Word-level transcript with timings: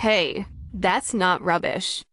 Hey, 0.00 0.46
that's 0.72 1.14
not 1.14 1.42
rubbish. 1.42 2.04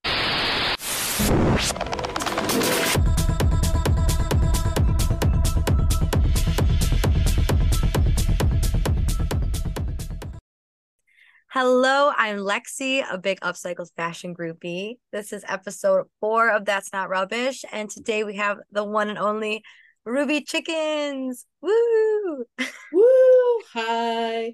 Hello, 11.59 12.13
I'm 12.15 12.37
Lexi, 12.37 13.03
a 13.11 13.17
big 13.17 13.39
upcycled 13.39 13.89
fashion 13.95 14.35
groupie. 14.35 14.97
This 15.11 15.33
is 15.33 15.43
episode 15.47 16.05
four 16.19 16.51
of 16.51 16.65
That's 16.65 16.93
Not 16.93 17.09
Rubbish, 17.09 17.65
and 17.71 17.89
today 17.89 18.23
we 18.23 18.35
have 18.35 18.59
the 18.71 18.83
one 18.83 19.09
and 19.09 19.17
only 19.17 19.63
Ruby 20.05 20.41
Chickens. 20.41 21.47
Woo! 21.59 22.45
Woo! 22.93 23.61
Hi. 23.73 24.53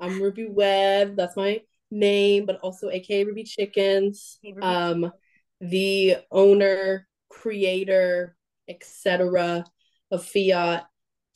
I'm 0.00 0.22
Ruby 0.22 0.48
Webb. 0.48 1.16
That's 1.16 1.36
my 1.36 1.60
name, 1.90 2.46
but 2.46 2.60
also 2.60 2.88
aka 2.88 3.24
Ruby 3.24 3.44
Chickens. 3.44 4.38
Hey, 4.42 4.54
Ruby. 4.54 4.66
Um, 4.66 5.12
the 5.60 6.16
owner, 6.30 7.06
creator, 7.28 8.38
etc. 8.68 9.66
of 10.10 10.24
FiOT, 10.24 10.86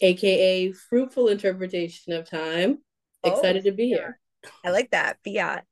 aka 0.00 0.72
Fruitful 0.72 1.28
Interpretation 1.28 2.14
of 2.14 2.30
Time. 2.30 2.78
Oh, 3.24 3.30
Excited 3.30 3.64
to 3.64 3.72
be 3.72 3.88
yeah. 3.88 3.96
here. 3.96 4.18
I 4.64 4.70
like 4.70 4.90
that 4.90 5.18
FiOT. 5.26 5.62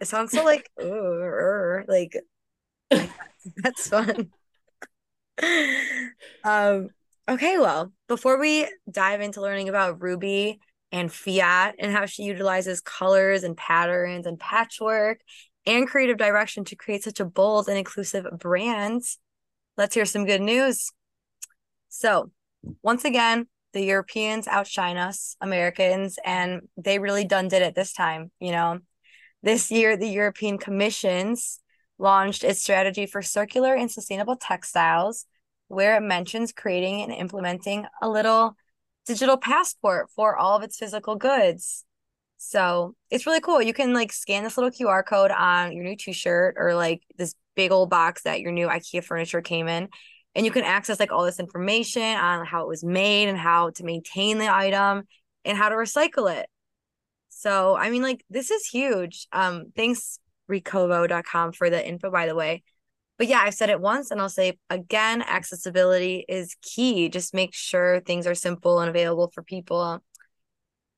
It 0.00 0.08
sounds 0.08 0.32
so 0.32 0.44
like, 0.44 0.70
er," 0.80 1.84
like 1.88 2.16
that's 3.56 3.88
fun. 3.88 4.30
Um, 6.44 6.88
okay, 7.28 7.58
well, 7.58 7.92
before 8.08 8.38
we 8.38 8.66
dive 8.90 9.20
into 9.20 9.40
learning 9.40 9.68
about 9.68 10.02
Ruby 10.02 10.60
and 10.92 11.10
FiOT 11.10 11.74
and 11.78 11.92
how 11.92 12.06
she 12.06 12.24
utilizes 12.24 12.80
colors 12.80 13.44
and 13.44 13.56
patterns 13.56 14.26
and 14.26 14.38
patchwork 14.38 15.20
and 15.66 15.86
creative 15.86 16.16
direction 16.16 16.64
to 16.64 16.76
create 16.76 17.04
such 17.04 17.20
a 17.20 17.24
bold 17.24 17.68
and 17.68 17.78
inclusive 17.78 18.26
brand, 18.38 19.02
let's 19.76 19.94
hear 19.94 20.04
some 20.04 20.26
good 20.26 20.40
news. 20.40 20.90
So, 21.88 22.30
once 22.82 23.04
again, 23.04 23.46
the 23.72 23.82
Europeans 23.82 24.48
outshine 24.48 24.96
us, 24.96 25.36
Americans, 25.40 26.18
and 26.24 26.62
they 26.76 26.98
really 26.98 27.24
done 27.24 27.48
did 27.48 27.62
it 27.62 27.74
this 27.74 27.92
time, 27.92 28.30
you 28.40 28.52
know. 28.52 28.80
This 29.42 29.70
year, 29.70 29.96
the 29.96 30.08
European 30.08 30.58
Commissions 30.58 31.60
launched 31.98 32.44
its 32.44 32.60
strategy 32.60 33.06
for 33.06 33.22
circular 33.22 33.74
and 33.74 33.90
sustainable 33.90 34.36
textiles, 34.36 35.26
where 35.68 35.96
it 35.96 36.02
mentions 36.02 36.52
creating 36.52 37.02
and 37.02 37.12
implementing 37.12 37.86
a 38.02 38.08
little 38.08 38.56
digital 39.06 39.36
passport 39.36 40.10
for 40.10 40.36
all 40.36 40.56
of 40.56 40.62
its 40.62 40.76
physical 40.76 41.16
goods. 41.16 41.84
So 42.38 42.94
it's 43.10 43.26
really 43.26 43.40
cool. 43.40 43.60
You 43.60 43.74
can 43.74 43.92
like 43.92 44.12
scan 44.12 44.44
this 44.44 44.56
little 44.56 44.70
QR 44.70 45.04
code 45.04 45.30
on 45.30 45.72
your 45.72 45.84
new 45.84 45.96
t-shirt 45.96 46.54
or 46.58 46.74
like 46.74 47.02
this 47.16 47.34
big 47.54 47.70
old 47.70 47.90
box 47.90 48.22
that 48.22 48.40
your 48.40 48.52
new 48.52 48.66
IKEA 48.66 49.04
furniture 49.04 49.42
came 49.42 49.68
in. 49.68 49.88
And 50.34 50.46
you 50.46 50.52
can 50.52 50.62
access 50.62 51.00
like 51.00 51.12
all 51.12 51.24
this 51.24 51.40
information 51.40 52.02
on 52.02 52.46
how 52.46 52.62
it 52.62 52.68
was 52.68 52.84
made 52.84 53.28
and 53.28 53.38
how 53.38 53.70
to 53.70 53.84
maintain 53.84 54.38
the 54.38 54.52
item 54.52 55.04
and 55.44 55.58
how 55.58 55.68
to 55.68 55.74
recycle 55.74 56.32
it. 56.32 56.46
So 57.28 57.76
I 57.76 57.90
mean 57.90 58.02
like 58.02 58.24
this 58.30 58.50
is 58.50 58.66
huge. 58.66 59.26
Um 59.32 59.72
thanks 59.74 60.18
recovo.com 60.50 61.52
for 61.52 61.70
the 61.70 61.86
info 61.86 62.10
by 62.10 62.26
the 62.26 62.34
way. 62.34 62.62
But 63.18 63.26
yeah, 63.26 63.40
I've 63.40 63.54
said 63.54 63.70
it 63.70 63.80
once 63.80 64.10
and 64.10 64.20
I'll 64.20 64.28
say 64.28 64.58
again, 64.70 65.22
accessibility 65.22 66.24
is 66.28 66.56
key. 66.62 67.08
Just 67.08 67.34
make 67.34 67.54
sure 67.54 68.00
things 68.00 68.26
are 68.26 68.34
simple 68.34 68.80
and 68.80 68.88
available 68.88 69.30
for 69.34 69.42
people. 69.42 70.02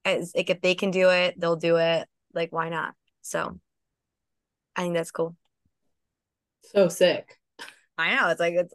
As 0.04 0.32
like 0.34 0.50
if 0.50 0.60
they 0.60 0.74
can 0.74 0.90
do 0.90 1.10
it, 1.10 1.38
they'll 1.38 1.56
do 1.56 1.76
it. 1.76 2.06
Like 2.34 2.52
why 2.52 2.68
not? 2.68 2.94
So 3.22 3.58
I 4.76 4.82
think 4.82 4.94
that's 4.94 5.10
cool. 5.10 5.36
So 6.62 6.88
sick. 6.88 7.38
I 7.98 8.14
know 8.14 8.28
it's 8.30 8.40
like 8.40 8.54
it's 8.54 8.74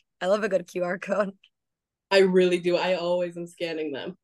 I 0.20 0.26
love 0.26 0.44
a 0.44 0.48
good 0.48 0.66
QR 0.66 1.00
code. 1.00 1.32
I 2.10 2.18
really 2.18 2.58
do. 2.58 2.76
I 2.76 2.94
always 2.94 3.36
am 3.36 3.46
scanning 3.46 3.92
them 3.92 4.16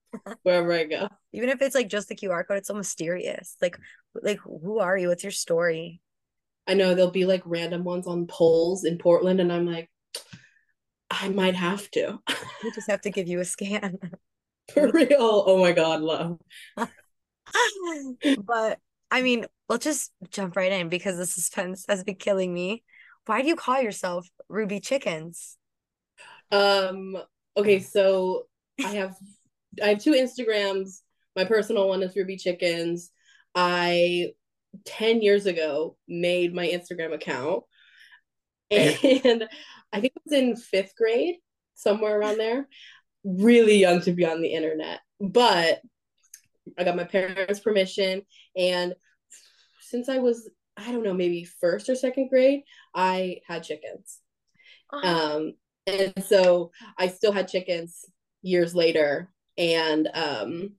wherever 0.42 0.72
I 0.72 0.84
go. 0.84 1.08
Even 1.32 1.48
if 1.48 1.60
it's 1.60 1.74
like 1.74 1.88
just 1.88 2.08
the 2.08 2.16
QR 2.16 2.46
code, 2.46 2.58
it's 2.58 2.68
so 2.68 2.74
mysterious. 2.74 3.56
Like 3.60 3.78
like 4.22 4.38
who 4.38 4.78
are 4.78 4.96
you? 4.96 5.08
What's 5.08 5.24
your 5.24 5.32
story? 5.32 6.00
I 6.66 6.74
know 6.74 6.94
there'll 6.94 7.10
be 7.10 7.26
like 7.26 7.42
random 7.44 7.84
ones 7.84 8.06
on 8.06 8.26
polls 8.26 8.84
in 8.84 8.98
Portland, 8.98 9.40
and 9.40 9.52
I'm 9.52 9.66
like, 9.66 9.90
I 11.10 11.28
might 11.28 11.56
have 11.56 11.90
to. 11.92 12.20
We 12.62 12.70
just 12.70 12.90
have 12.90 13.02
to 13.02 13.10
give 13.10 13.28
you 13.28 13.40
a 13.40 13.44
scan. 13.44 13.98
For 14.72 14.90
real. 14.90 15.44
Oh 15.46 15.58
my 15.58 15.72
God, 15.72 16.00
love. 16.00 16.38
but 18.42 18.78
I 19.10 19.20
mean, 19.20 19.44
let's 19.68 19.84
just 19.84 20.12
jump 20.30 20.56
right 20.56 20.72
in 20.72 20.88
because 20.88 21.18
the 21.18 21.26
suspense 21.26 21.84
has 21.90 22.04
been 22.04 22.14
killing 22.14 22.54
me. 22.54 22.84
Why 23.26 23.42
do 23.42 23.48
you 23.48 23.56
call 23.56 23.80
yourself 23.80 24.28
Ruby 24.48 24.80
Chickens? 24.80 25.56
Um, 26.50 27.16
okay, 27.56 27.80
so 27.80 28.46
I 28.84 28.88
have 28.88 29.16
I 29.82 29.88
have 29.88 30.02
two 30.02 30.12
Instagrams. 30.12 31.00
My 31.36 31.44
personal 31.44 31.88
one 31.88 32.02
is 32.02 32.16
Ruby 32.16 32.36
Chickens. 32.36 33.10
I 33.54 34.32
10 34.84 35.22
years 35.22 35.46
ago 35.46 35.96
made 36.08 36.54
my 36.54 36.66
Instagram 36.66 37.14
account. 37.14 37.64
And 38.70 39.44
I 39.92 40.00
think 40.00 40.12
it 40.16 40.22
was 40.24 40.32
in 40.32 40.56
fifth 40.56 40.96
grade, 40.96 41.36
somewhere 41.74 42.18
around 42.18 42.38
there. 42.38 42.66
Really 43.22 43.76
young 43.78 44.00
to 44.00 44.12
be 44.12 44.26
on 44.26 44.42
the 44.42 44.52
internet. 44.52 45.00
But 45.20 45.80
I 46.76 46.82
got 46.82 46.96
my 46.96 47.04
parents' 47.04 47.60
permission. 47.60 48.22
And 48.56 48.94
since 49.80 50.08
I 50.08 50.18
was, 50.18 50.50
I 50.76 50.92
don't 50.92 51.02
know, 51.02 51.14
maybe 51.14 51.44
first 51.44 51.88
or 51.88 51.94
second 51.94 52.28
grade, 52.28 52.62
I 52.94 53.40
had 53.46 53.62
chickens. 53.62 54.18
Um, 54.92 55.54
and 55.86 56.12
so 56.24 56.70
I 56.98 57.08
still 57.08 57.32
had 57.32 57.48
chickens 57.48 58.04
years 58.42 58.74
later. 58.74 59.30
And 59.56 60.08
um, 60.14 60.74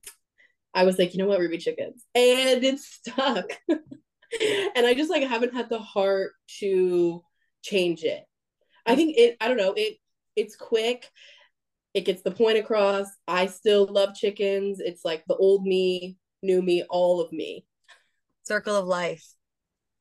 I 0.74 0.84
was 0.84 0.98
like, 0.98 1.14
you 1.14 1.18
know 1.18 1.26
what, 1.26 1.40
Ruby 1.40 1.58
Chickens. 1.58 2.04
And 2.14 2.62
it 2.62 2.78
stuck. 2.78 3.50
and 3.68 4.86
I 4.86 4.94
just 4.94 5.10
like 5.10 5.22
haven't 5.22 5.54
had 5.54 5.68
the 5.68 5.78
heart 5.78 6.32
to 6.60 7.22
change 7.62 8.04
it. 8.04 8.24
I 8.84 8.94
think 8.94 9.16
it, 9.16 9.36
I 9.40 9.48
don't 9.48 9.56
know, 9.56 9.74
it 9.76 9.96
it's 10.36 10.54
quick. 10.54 11.10
It 11.94 12.04
gets 12.04 12.20
the 12.22 12.30
point 12.30 12.58
across. 12.58 13.06
I 13.26 13.46
still 13.46 13.86
love 13.86 14.14
chickens. 14.14 14.80
It's 14.80 15.02
like 15.02 15.24
the 15.26 15.36
old 15.36 15.64
me, 15.64 16.18
new 16.42 16.60
me, 16.60 16.84
all 16.90 17.22
of 17.22 17.32
me. 17.32 17.64
Circle 18.44 18.76
of 18.76 18.84
life. 18.84 19.26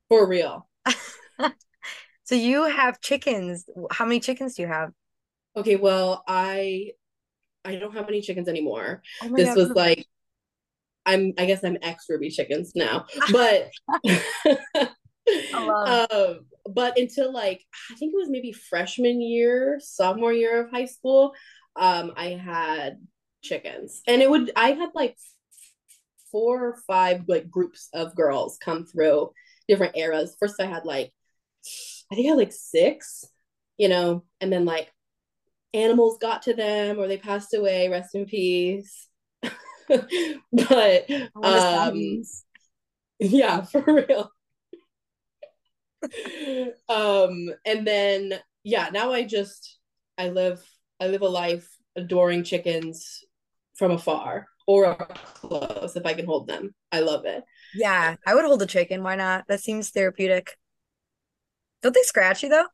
For 0.09 0.27
real. 0.27 0.67
So 2.25 2.33
you 2.33 2.63
have 2.63 3.01
chickens. 3.01 3.65
How 3.91 4.03
many 4.03 4.19
chickens 4.19 4.55
do 4.55 4.63
you 4.63 4.67
have? 4.67 4.91
Okay, 5.55 5.75
well, 5.75 6.23
I 6.27 6.91
I 7.63 7.75
don't 7.75 7.93
have 7.93 8.09
any 8.09 8.21
chickens 8.21 8.47
anymore. 8.47 9.03
Oh 9.21 9.29
this 9.35 9.49
God, 9.49 9.57
was 9.57 9.69
like 9.69 10.05
I'm 11.05 11.33
I 11.37 11.45
guess 11.45 11.63
I'm 11.63 11.77
ex 11.81 12.05
Ruby 12.09 12.29
chickens 12.29 12.73
now. 12.75 13.05
But 13.31 13.69
um 15.53 16.45
but 16.67 16.97
until 16.97 17.31
like 17.31 17.63
I 17.91 17.95
think 17.95 18.13
it 18.13 18.17
was 18.17 18.29
maybe 18.29 18.51
freshman 18.51 19.21
year, 19.21 19.79
sophomore 19.79 20.33
year 20.33 20.65
of 20.65 20.71
high 20.71 20.85
school, 20.85 21.33
um 21.75 22.13
I 22.17 22.29
had 22.29 22.97
chickens. 23.43 24.01
And 24.07 24.23
it 24.23 24.29
would 24.29 24.51
I 24.55 24.71
had 24.71 24.89
like 24.95 25.15
four 26.31 26.69
or 26.69 26.77
five 26.87 27.25
like 27.27 27.51
groups 27.51 27.87
of 27.93 28.15
girls 28.15 28.57
come 28.63 28.85
through 28.85 29.29
different 29.67 29.97
eras. 29.97 30.35
First 30.39 30.59
I 30.59 30.65
had 30.65 30.85
like 30.85 31.11
I 32.11 32.15
think 32.15 32.27
I 32.27 32.29
had 32.31 32.37
like 32.37 32.53
six, 32.53 33.25
you 33.77 33.89
know, 33.89 34.23
and 34.41 34.51
then 34.51 34.65
like 34.65 34.91
animals 35.73 36.17
got 36.21 36.43
to 36.43 36.53
them 36.53 36.99
or 36.99 37.07
they 37.07 37.17
passed 37.17 37.53
away, 37.53 37.89
rest 37.89 38.15
in 38.15 38.25
peace. 38.25 39.07
but 39.89 41.05
What 41.33 41.51
does 41.51 41.63
that 41.71 41.93
um 41.93 42.23
yeah, 43.19 43.61
for 43.63 43.81
real. 43.81 44.31
um 46.89 47.49
and 47.65 47.85
then 47.85 48.33
yeah, 48.63 48.89
now 48.91 49.11
I 49.11 49.23
just 49.23 49.79
I 50.17 50.29
live 50.29 50.63
I 50.99 51.07
live 51.07 51.21
a 51.21 51.27
life 51.27 51.67
adoring 51.95 52.43
chickens 52.43 53.23
from 53.75 53.91
afar 53.91 54.47
or 54.67 54.85
up 54.85 55.17
close 55.35 55.95
if 55.95 56.05
I 56.05 56.13
can 56.13 56.25
hold 56.25 56.47
them. 56.47 56.73
I 56.91 57.01
love 57.01 57.25
it. 57.25 57.43
Yeah, 57.75 58.15
I 58.25 58.35
would 58.35 58.45
hold 58.45 58.61
a 58.61 58.65
chicken. 58.65 59.03
Why 59.03 59.15
not? 59.15 59.45
That 59.47 59.59
seems 59.59 59.89
therapeutic. 59.89 60.57
Don't 61.81 61.93
they 61.93 62.03
scratch 62.03 62.43
you 62.43 62.49
though? 62.49 62.67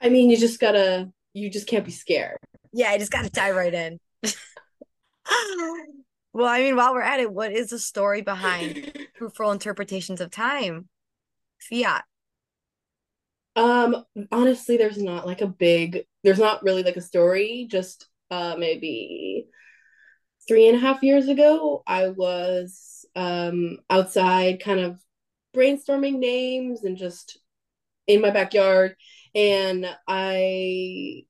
I 0.00 0.08
mean, 0.08 0.30
you 0.30 0.36
just 0.36 0.60
gotta 0.60 1.10
you 1.32 1.50
just 1.50 1.66
can't 1.66 1.84
be 1.84 1.90
scared. 1.90 2.38
Yeah, 2.72 2.90
I 2.90 2.98
just 2.98 3.12
gotta 3.12 3.30
dive 3.30 3.56
right 3.56 3.74
in. 3.74 3.98
Well, 6.32 6.46
I 6.46 6.60
mean, 6.60 6.76
while 6.76 6.92
we're 6.92 7.00
at 7.00 7.18
it, 7.20 7.32
what 7.32 7.50
is 7.50 7.70
the 7.70 7.78
story 7.78 8.20
behind 8.20 8.92
fruitful 9.18 9.52
interpretations 9.52 10.20
of 10.20 10.30
time? 10.30 10.90
FiOT. 11.72 12.02
Um, 13.56 14.04
honestly, 14.30 14.76
there's 14.76 14.98
not 14.98 15.26
like 15.26 15.40
a 15.40 15.46
big, 15.46 16.04
there's 16.22 16.38
not 16.38 16.62
really 16.62 16.82
like 16.82 16.98
a 16.98 17.00
story. 17.00 17.66
Just 17.70 18.06
uh, 18.30 18.54
maybe 18.58 19.46
three 20.46 20.68
and 20.68 20.76
a 20.76 20.80
half 20.80 21.02
years 21.02 21.28
ago, 21.28 21.82
I 21.86 22.08
was 22.08 22.95
um 23.16 23.78
outside, 23.90 24.60
kind 24.60 24.80
of 24.80 25.00
brainstorming 25.54 26.18
names 26.18 26.84
and 26.84 26.96
just 26.96 27.38
in 28.06 28.20
my 28.20 28.30
backyard, 28.30 28.96
and 29.34 29.86
I 30.08 31.24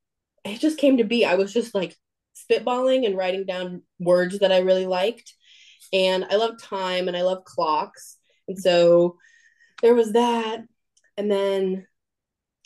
it 0.44 0.61
just 0.61 0.79
came 0.79 0.99
to 0.99 1.05
be. 1.05 1.25
I 1.25 1.37
was 1.37 1.53
just 1.53 1.75
like 1.75 1.97
spitballing 2.37 3.06
and 3.06 3.17
writing 3.17 3.47
down 3.47 3.83
words 3.99 4.41
that 4.41 4.53
I 4.53 4.59
really 4.59 4.87
liked, 4.87 5.35
and 5.93 6.25
I 6.25 6.37
love 6.37 6.61
time 6.62 7.09
and 7.09 7.17
I 7.17 7.23
love 7.23 7.44
clocks, 7.44 8.19
and 8.49 8.59
so 8.59 9.17
there 9.82 9.94
was 9.94 10.12
that, 10.12 10.61
and 11.17 11.31
then 11.31 11.87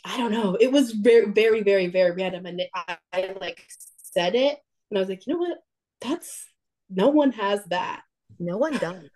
I 0.03 0.17
don't 0.17 0.31
know. 0.31 0.55
It 0.59 0.71
was 0.71 0.91
very, 0.91 1.31
very, 1.31 1.61
very, 1.61 1.87
very 1.87 2.11
random. 2.11 2.45
And 2.45 2.61
I, 2.73 2.97
I 3.13 3.35
like 3.39 3.65
said 3.97 4.35
it 4.35 4.57
and 4.89 4.97
I 4.97 5.01
was 5.01 5.09
like, 5.09 5.25
you 5.25 5.33
know 5.33 5.39
what? 5.39 5.57
That's 6.01 6.47
no 6.89 7.09
one 7.09 7.31
has 7.33 7.63
that. 7.65 8.01
No 8.41 8.57
one 8.57 8.77
does. 8.77 9.09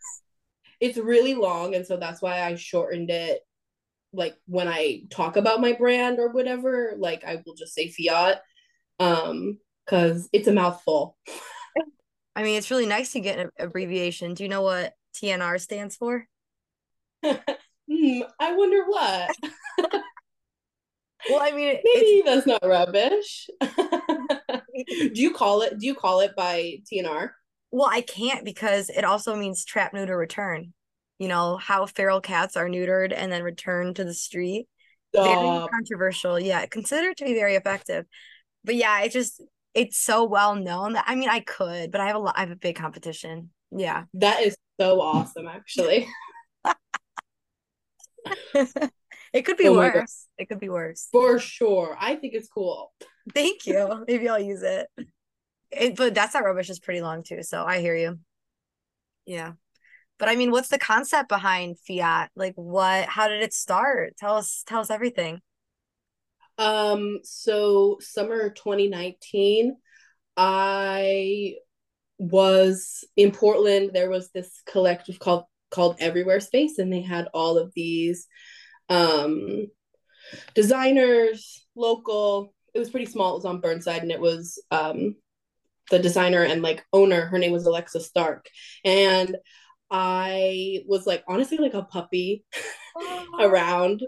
It's 0.79 0.97
really 0.97 1.33
long. 1.33 1.73
And 1.73 1.85
so 1.85 1.97
that's 1.97 2.21
why 2.21 2.41
I 2.41 2.55
shortened 2.55 3.09
it. 3.09 3.39
Like 4.13 4.35
when 4.45 4.67
I 4.67 5.03
talk 5.09 5.35
about 5.35 5.61
my 5.61 5.73
brand 5.73 6.19
or 6.19 6.31
whatever, 6.31 6.93
like 6.97 7.23
I 7.25 7.41
will 7.45 7.55
just 7.55 7.73
say 7.73 7.87
FiOT. 7.87 8.37
Um, 8.99 9.57
because 9.85 10.29
it's 10.33 10.47
a 10.47 10.53
mouthful. 10.53 11.15
I 12.35 12.43
mean, 12.43 12.57
it's 12.57 12.71
really 12.71 12.85
nice 12.87 13.11
to 13.13 13.19
get 13.19 13.39
an 13.39 13.49
abbreviation. 13.59 14.33
Do 14.33 14.43
you 14.43 14.49
know 14.49 14.61
what 14.61 14.93
TNR 15.15 15.59
stands 15.61 15.95
for? 15.95 16.27
hmm, 17.23 18.21
I 18.39 18.55
wonder 18.55 18.83
what. 18.85 19.35
Well, 21.29 21.39
I 21.41 21.51
mean, 21.51 21.77
maybe 21.83 22.23
that's 22.25 22.47
not 22.47 22.65
rubbish. 22.65 23.47
do 24.87 25.21
you 25.21 25.33
call 25.33 25.61
it? 25.61 25.79
Do 25.79 25.85
you 25.85 25.95
call 25.95 26.19
it 26.19 26.35
by 26.35 26.79
TNR? 26.91 27.29
Well, 27.75 27.89
I 27.91 27.99
can't 27.99 28.45
because 28.45 28.87
it 28.87 29.03
also 29.03 29.35
means 29.35 29.65
trap, 29.65 29.93
neuter, 29.93 30.15
return. 30.15 30.71
You 31.19 31.27
know 31.27 31.57
how 31.57 31.85
feral 31.85 32.21
cats 32.21 32.55
are 32.55 32.69
neutered 32.69 33.13
and 33.13 33.29
then 33.29 33.43
returned 33.43 33.97
to 33.97 34.05
the 34.05 34.13
street. 34.13 34.69
Stop. 35.13 35.25
Very 35.25 35.67
controversial. 35.67 36.39
Yeah, 36.39 36.65
considered 36.67 37.17
to 37.17 37.25
be 37.25 37.33
very 37.33 37.55
effective. 37.55 38.05
But 38.63 38.75
yeah, 38.75 39.01
it 39.01 39.11
just 39.11 39.43
it's 39.73 39.97
so 39.97 40.23
well 40.23 40.55
known 40.55 40.93
that 40.93 41.03
I 41.05 41.15
mean 41.15 41.27
I 41.27 41.41
could, 41.41 41.91
but 41.91 41.99
I 41.99 42.07
have 42.07 42.15
a 42.15 42.19
lot. 42.19 42.35
I 42.37 42.39
have 42.39 42.51
a 42.51 42.55
big 42.55 42.77
competition. 42.77 43.49
Yeah, 43.71 44.05
that 44.13 44.43
is 44.43 44.55
so 44.79 45.01
awesome, 45.01 45.45
actually. 45.45 46.07
It 49.35 49.43
could 49.43 49.57
be 49.57 49.67
oh 49.67 49.73
worse. 49.73 50.27
It 50.37 50.47
could 50.47 50.61
be 50.61 50.69
worse. 50.69 51.09
For 51.11 51.39
sure. 51.39 51.97
I 51.99 52.15
think 52.15 52.35
it's 52.35 52.47
cool. 52.47 52.93
Thank 53.33 53.65
you. 53.65 54.05
Maybe 54.07 54.29
I'll 54.29 54.39
use 54.39 54.63
it. 54.63 54.87
It. 55.75 55.95
But 55.95 56.13
that's 56.13 56.33
not 56.33 56.43
rubbish 56.43 56.69
is 56.69 56.79
pretty 56.79 57.01
long 57.01 57.23
too. 57.23 57.43
So 57.43 57.63
I 57.63 57.79
hear 57.79 57.95
you. 57.95 58.19
Yeah. 59.25 59.53
But 60.17 60.29
I 60.29 60.35
mean, 60.35 60.51
what's 60.51 60.69
the 60.69 60.79
concept 60.79 61.29
behind 61.29 61.77
FiOT? 61.89 62.27
Like 62.35 62.53
what 62.55 63.05
how 63.05 63.27
did 63.27 63.41
it 63.41 63.53
start? 63.53 64.17
Tell 64.17 64.35
us 64.37 64.63
tell 64.65 64.79
us 64.79 64.89
everything. 64.89 65.41
Um 66.57 67.19
so 67.23 67.97
summer 67.99 68.49
2019 68.49 69.75
I 70.37 71.55
was 72.17 73.03
in 73.17 73.31
Portland 73.31 73.91
there 73.93 74.09
was 74.09 74.31
this 74.31 74.61
collective 74.65 75.19
called 75.19 75.43
called 75.69 75.97
Everywhere 75.99 76.39
Space 76.39 76.77
and 76.77 76.91
they 76.91 77.01
had 77.01 77.27
all 77.33 77.57
of 77.57 77.73
these 77.75 78.27
um, 78.89 79.67
designers, 80.53 81.65
local. 81.75 82.53
It 82.73 82.79
was 82.79 82.89
pretty 82.89 83.05
small. 83.05 83.33
It 83.33 83.37
was 83.37 83.45
on 83.45 83.61
Burnside, 83.61 84.01
and 84.01 84.11
it 84.11 84.19
was 84.19 84.61
um, 84.71 85.15
the 85.91 85.99
designer 85.99 86.43
and 86.43 86.61
like 86.61 86.85
owner. 86.93 87.25
Her 87.25 87.37
name 87.37 87.51
was 87.51 87.65
Alexa 87.65 87.99
Stark, 88.01 88.47
and 88.83 89.35
I 89.91 90.83
was 90.87 91.05
like 91.05 91.23
honestly 91.27 91.57
like 91.57 91.73
a 91.73 91.83
puppy 91.83 92.43
around 93.39 94.03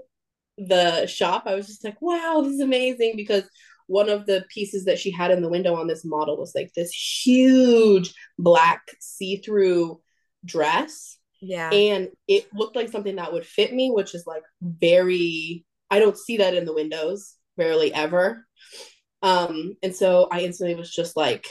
the 0.58 1.06
shop. 1.06 1.44
I 1.46 1.56
was 1.56 1.68
just 1.68 1.84
like, 1.84 2.02
wow, 2.02 2.42
this 2.44 2.54
is 2.54 2.62
amazing 2.62 3.14
because 3.16 3.44
one 3.88 4.10
of 4.10 4.26
the 4.26 4.44
pieces 4.54 4.86
that 4.86 5.00
she 5.00 5.12
had 5.12 5.32
in 5.32 5.42
the 5.42 5.50
window 5.50 5.76
on 5.76 5.88
this 5.88 6.04
model 6.04 6.38
was 6.38 6.54
like 6.54 6.74
this 6.74 6.92
huge 6.92 8.14
black 8.38 8.82
see-through 9.00 10.02
dress 10.44 11.18
yeah. 11.42 11.70
And 11.72 12.10
it 12.28 12.48
looked 12.54 12.76
like 12.76 12.90
something 12.90 13.18
that 13.18 13.34
would 13.34 13.46
fit 13.46 13.74
me, 13.74 13.92
which 13.92 14.16
is 14.16 14.26
like 14.26 14.44
very, 14.62 15.66
I 15.90 16.00
don't 16.00 16.18
see 16.18 16.38
that 16.38 16.56
in 16.56 16.66
the 16.66 16.74
windows 16.74 17.36
rarely 17.58 17.94
ever. 17.94 18.46
Um, 19.22 19.76
and 19.84 19.96
so 19.96 20.28
I 20.32 20.42
instantly 20.42 20.76
was 20.76 20.94
just 20.94 21.16
like 21.16 21.46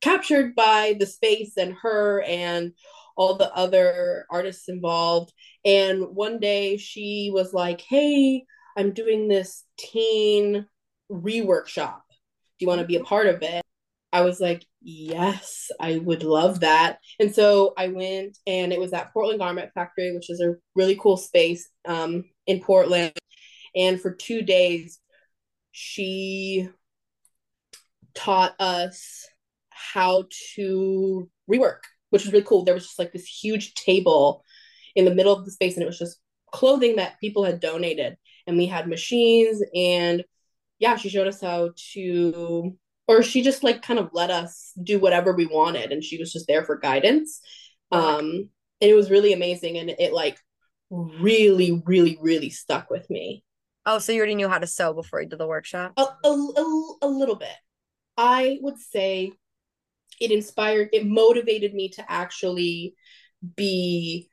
captured 0.00 0.54
by 0.54 0.96
the 0.98 1.06
space 1.06 1.56
and 1.56 1.74
her 1.82 2.22
and 2.22 2.72
all 3.16 3.34
the 3.34 3.52
other 3.54 4.26
artists 4.30 4.68
involved. 4.68 5.32
And 5.64 6.14
one 6.14 6.38
day 6.38 6.76
she 6.76 7.30
was 7.32 7.52
like, 7.52 7.80
Hey, 7.80 8.44
I'm 8.76 8.92
doing 8.92 9.26
this 9.28 9.64
teen 9.76 10.66
reworkshop. 11.10 12.00
Do 12.58 12.64
you 12.64 12.68
want 12.68 12.80
to 12.80 12.86
be 12.86 12.96
a 12.96 13.04
part 13.04 13.26
of 13.26 13.42
it? 13.42 13.62
I 14.12 14.22
was 14.22 14.40
like, 14.40 14.64
yes, 14.80 15.70
I 15.80 15.98
would 15.98 16.22
love 16.22 16.60
that. 16.60 16.98
And 17.20 17.34
so 17.34 17.74
I 17.76 17.88
went 17.88 18.38
and 18.46 18.72
it 18.72 18.80
was 18.80 18.92
at 18.92 19.12
Portland 19.12 19.38
Garment 19.38 19.70
Factory, 19.74 20.14
which 20.14 20.30
is 20.30 20.40
a 20.40 20.54
really 20.74 20.96
cool 20.96 21.16
space 21.16 21.68
um, 21.86 22.24
in 22.46 22.60
Portland. 22.60 23.12
And 23.76 24.00
for 24.00 24.14
two 24.14 24.42
days, 24.42 24.98
she 25.72 26.68
taught 28.14 28.54
us 28.58 29.26
how 29.92 30.24
to 30.54 31.28
rework, 31.50 31.80
which 32.10 32.24
was 32.24 32.32
really 32.32 32.44
cool. 32.44 32.64
There 32.64 32.74
was 32.74 32.84
just 32.86 32.98
like 32.98 33.12
this 33.12 33.26
huge 33.26 33.74
table 33.74 34.44
in 34.94 35.04
the 35.04 35.14
middle 35.14 35.34
of 35.34 35.44
the 35.44 35.50
space, 35.50 35.74
and 35.74 35.82
it 35.82 35.86
was 35.86 35.98
just 35.98 36.18
clothing 36.52 36.96
that 36.96 37.20
people 37.20 37.44
had 37.44 37.60
donated. 37.60 38.16
And 38.46 38.56
we 38.56 38.66
had 38.66 38.88
machines, 38.88 39.62
and 39.74 40.24
yeah, 40.78 40.96
she 40.96 41.08
showed 41.08 41.26
us 41.26 41.40
how 41.40 41.70
to 41.92 42.76
or 43.08 43.22
she 43.22 43.42
just 43.42 43.64
like 43.64 43.82
kind 43.82 43.98
of 43.98 44.10
let 44.12 44.30
us 44.30 44.72
do 44.80 45.00
whatever 45.00 45.32
we 45.32 45.46
wanted 45.46 45.90
and 45.90 46.04
she 46.04 46.18
was 46.18 46.32
just 46.32 46.46
there 46.46 46.64
for 46.64 46.76
guidance 46.76 47.40
um 47.90 48.50
and 48.80 48.90
it 48.90 48.94
was 48.94 49.10
really 49.10 49.32
amazing 49.32 49.78
and 49.78 49.90
it 49.90 50.12
like 50.12 50.38
really 50.90 51.82
really 51.86 52.18
really 52.20 52.50
stuck 52.50 52.90
with 52.90 53.08
me 53.10 53.42
oh 53.86 53.98
so 53.98 54.12
you 54.12 54.18
already 54.18 54.34
knew 54.34 54.48
how 54.48 54.58
to 54.58 54.66
sew 54.66 54.92
before 54.92 55.20
you 55.20 55.28
did 55.28 55.38
the 55.38 55.46
workshop 55.46 55.92
a, 55.96 56.02
a, 56.02 56.28
a, 56.28 56.94
a 57.02 57.08
little 57.08 57.36
bit 57.36 57.56
i 58.16 58.58
would 58.60 58.78
say 58.78 59.32
it 60.20 60.30
inspired 60.30 60.88
it 60.92 61.06
motivated 61.06 61.74
me 61.74 61.88
to 61.88 62.04
actually 62.10 62.94
be 63.56 64.30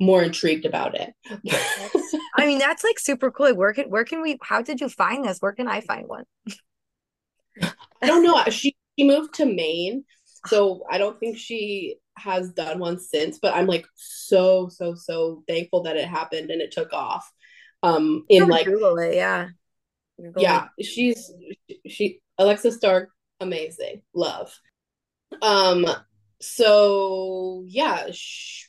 more 0.00 0.22
intrigued 0.22 0.64
about 0.64 0.94
it 0.94 1.12
i 2.36 2.46
mean 2.46 2.58
that's 2.58 2.82
like 2.82 2.98
super 2.98 3.30
cool 3.30 3.54
where 3.54 3.72
can 3.72 3.88
where 3.90 4.04
can 4.04 4.20
we 4.20 4.38
how 4.42 4.60
did 4.60 4.80
you 4.80 4.88
find 4.88 5.24
this 5.24 5.38
where 5.40 5.52
can 5.52 5.68
i 5.68 5.80
find 5.80 6.08
one 6.08 6.24
I 8.02 8.06
don't 8.06 8.22
know. 8.22 8.42
She 8.50 8.76
she 8.98 9.06
moved 9.06 9.34
to 9.34 9.46
Maine, 9.46 10.04
so 10.46 10.84
I 10.90 10.98
don't 10.98 11.18
think 11.20 11.38
she 11.38 11.96
has 12.18 12.50
done 12.50 12.78
one 12.78 12.98
since. 12.98 13.38
But 13.40 13.54
I'm 13.54 13.66
like 13.66 13.86
so 13.94 14.68
so 14.68 14.94
so 14.94 15.42
thankful 15.48 15.82
that 15.84 15.96
it 15.96 16.08
happened 16.08 16.50
and 16.50 16.60
it 16.60 16.72
took 16.72 16.92
off. 16.92 17.30
Um, 17.82 18.24
in 18.28 18.48
like 18.48 18.66
Google 18.66 18.98
it, 18.98 19.14
yeah, 19.14 19.48
Google 20.20 20.42
yeah. 20.42 20.68
It. 20.76 20.84
She's 20.84 21.32
she 21.86 22.20
Alexa 22.38 22.72
Stark, 22.72 23.10
amazing, 23.40 24.02
love. 24.14 24.52
Um, 25.40 25.86
so 26.40 27.64
yeah, 27.66 28.08
sh- 28.10 28.68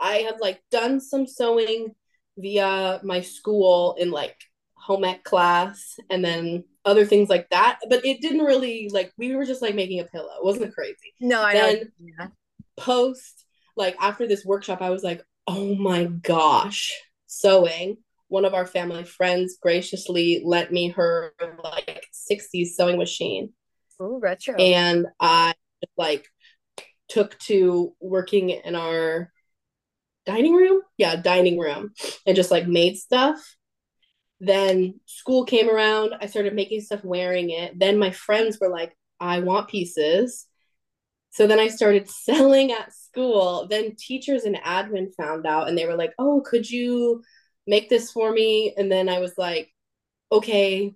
I 0.00 0.18
have 0.18 0.36
like 0.40 0.62
done 0.70 1.00
some 1.00 1.26
sewing 1.26 1.94
via 2.36 3.00
my 3.02 3.20
school 3.20 3.96
in 3.98 4.10
like 4.10 4.36
home 4.74 5.04
ec 5.04 5.24
class, 5.24 5.96
and 6.08 6.24
then 6.24 6.64
other 6.84 7.04
things 7.04 7.28
like 7.28 7.50
that. 7.50 7.80
But 7.88 8.04
it 8.04 8.20
didn't 8.20 8.44
really 8.44 8.88
like 8.92 9.12
we 9.18 9.34
were 9.34 9.44
just 9.44 9.62
like 9.62 9.74
making 9.74 10.00
a 10.00 10.04
pillow. 10.04 10.30
It 10.38 10.44
wasn't 10.44 10.74
crazy. 10.74 11.14
No, 11.20 11.42
I 11.42 11.54
then. 11.54 11.92
Yeah. 11.98 12.28
Post 12.76 13.44
like 13.76 13.96
after 14.00 14.26
this 14.26 14.44
workshop, 14.44 14.82
I 14.82 14.90
was 14.90 15.02
like, 15.02 15.22
oh 15.46 15.74
my 15.74 16.04
gosh, 16.04 16.92
sewing. 17.26 17.98
One 18.28 18.44
of 18.44 18.52
our 18.52 18.66
family 18.66 19.04
friends 19.04 19.56
graciously 19.60 20.42
lent 20.44 20.70
me 20.70 20.90
her 20.90 21.32
like 21.64 22.06
60s 22.12 22.76
sewing 22.76 22.98
machine. 22.98 23.54
Ooh, 24.02 24.18
retro. 24.22 24.54
And 24.56 25.06
I 25.18 25.54
like 25.96 26.26
took 27.08 27.38
to 27.40 27.94
working 28.00 28.50
in 28.50 28.74
our 28.74 29.32
dining 30.26 30.54
room. 30.54 30.82
Yeah, 30.96 31.16
dining 31.16 31.58
room 31.58 31.92
and 32.26 32.36
just 32.36 32.50
like 32.50 32.66
made 32.66 32.96
stuff 32.96 33.56
then 34.40 35.00
school 35.06 35.44
came 35.44 35.68
around. 35.68 36.14
I 36.20 36.26
started 36.26 36.54
making 36.54 36.80
stuff, 36.82 37.04
wearing 37.04 37.50
it. 37.50 37.78
Then 37.78 37.98
my 37.98 38.10
friends 38.10 38.58
were 38.60 38.68
like, 38.68 38.96
I 39.20 39.40
want 39.40 39.68
pieces. 39.68 40.46
So 41.30 41.46
then 41.46 41.58
I 41.58 41.68
started 41.68 42.08
selling 42.10 42.72
at 42.72 42.92
school. 42.92 43.66
Then 43.68 43.96
teachers 43.96 44.44
and 44.44 44.56
admin 44.56 45.14
found 45.16 45.46
out 45.46 45.68
and 45.68 45.76
they 45.76 45.86
were 45.86 45.96
like, 45.96 46.12
oh, 46.18 46.42
could 46.44 46.70
you 46.70 47.22
make 47.66 47.88
this 47.88 48.10
for 48.12 48.32
me. 48.32 48.74
And 48.76 48.90
then 48.90 49.08
I 49.08 49.18
was 49.18 49.34
like, 49.36 49.72
okay, 50.30 50.94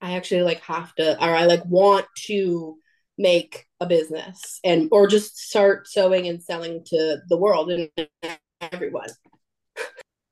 I 0.00 0.16
actually 0.16 0.42
like 0.42 0.60
have 0.62 0.94
to, 0.96 1.22
or 1.22 1.34
I 1.34 1.44
like 1.44 1.64
want 1.66 2.06
to 2.26 2.78
make 3.16 3.66
a 3.80 3.86
business 3.86 4.58
and 4.64 4.88
or 4.90 5.06
just 5.06 5.36
start 5.36 5.86
sewing 5.86 6.26
and 6.26 6.42
selling 6.42 6.82
to 6.86 7.18
the 7.28 7.36
world 7.36 7.70
and 7.70 7.88
everyone. 8.60 9.08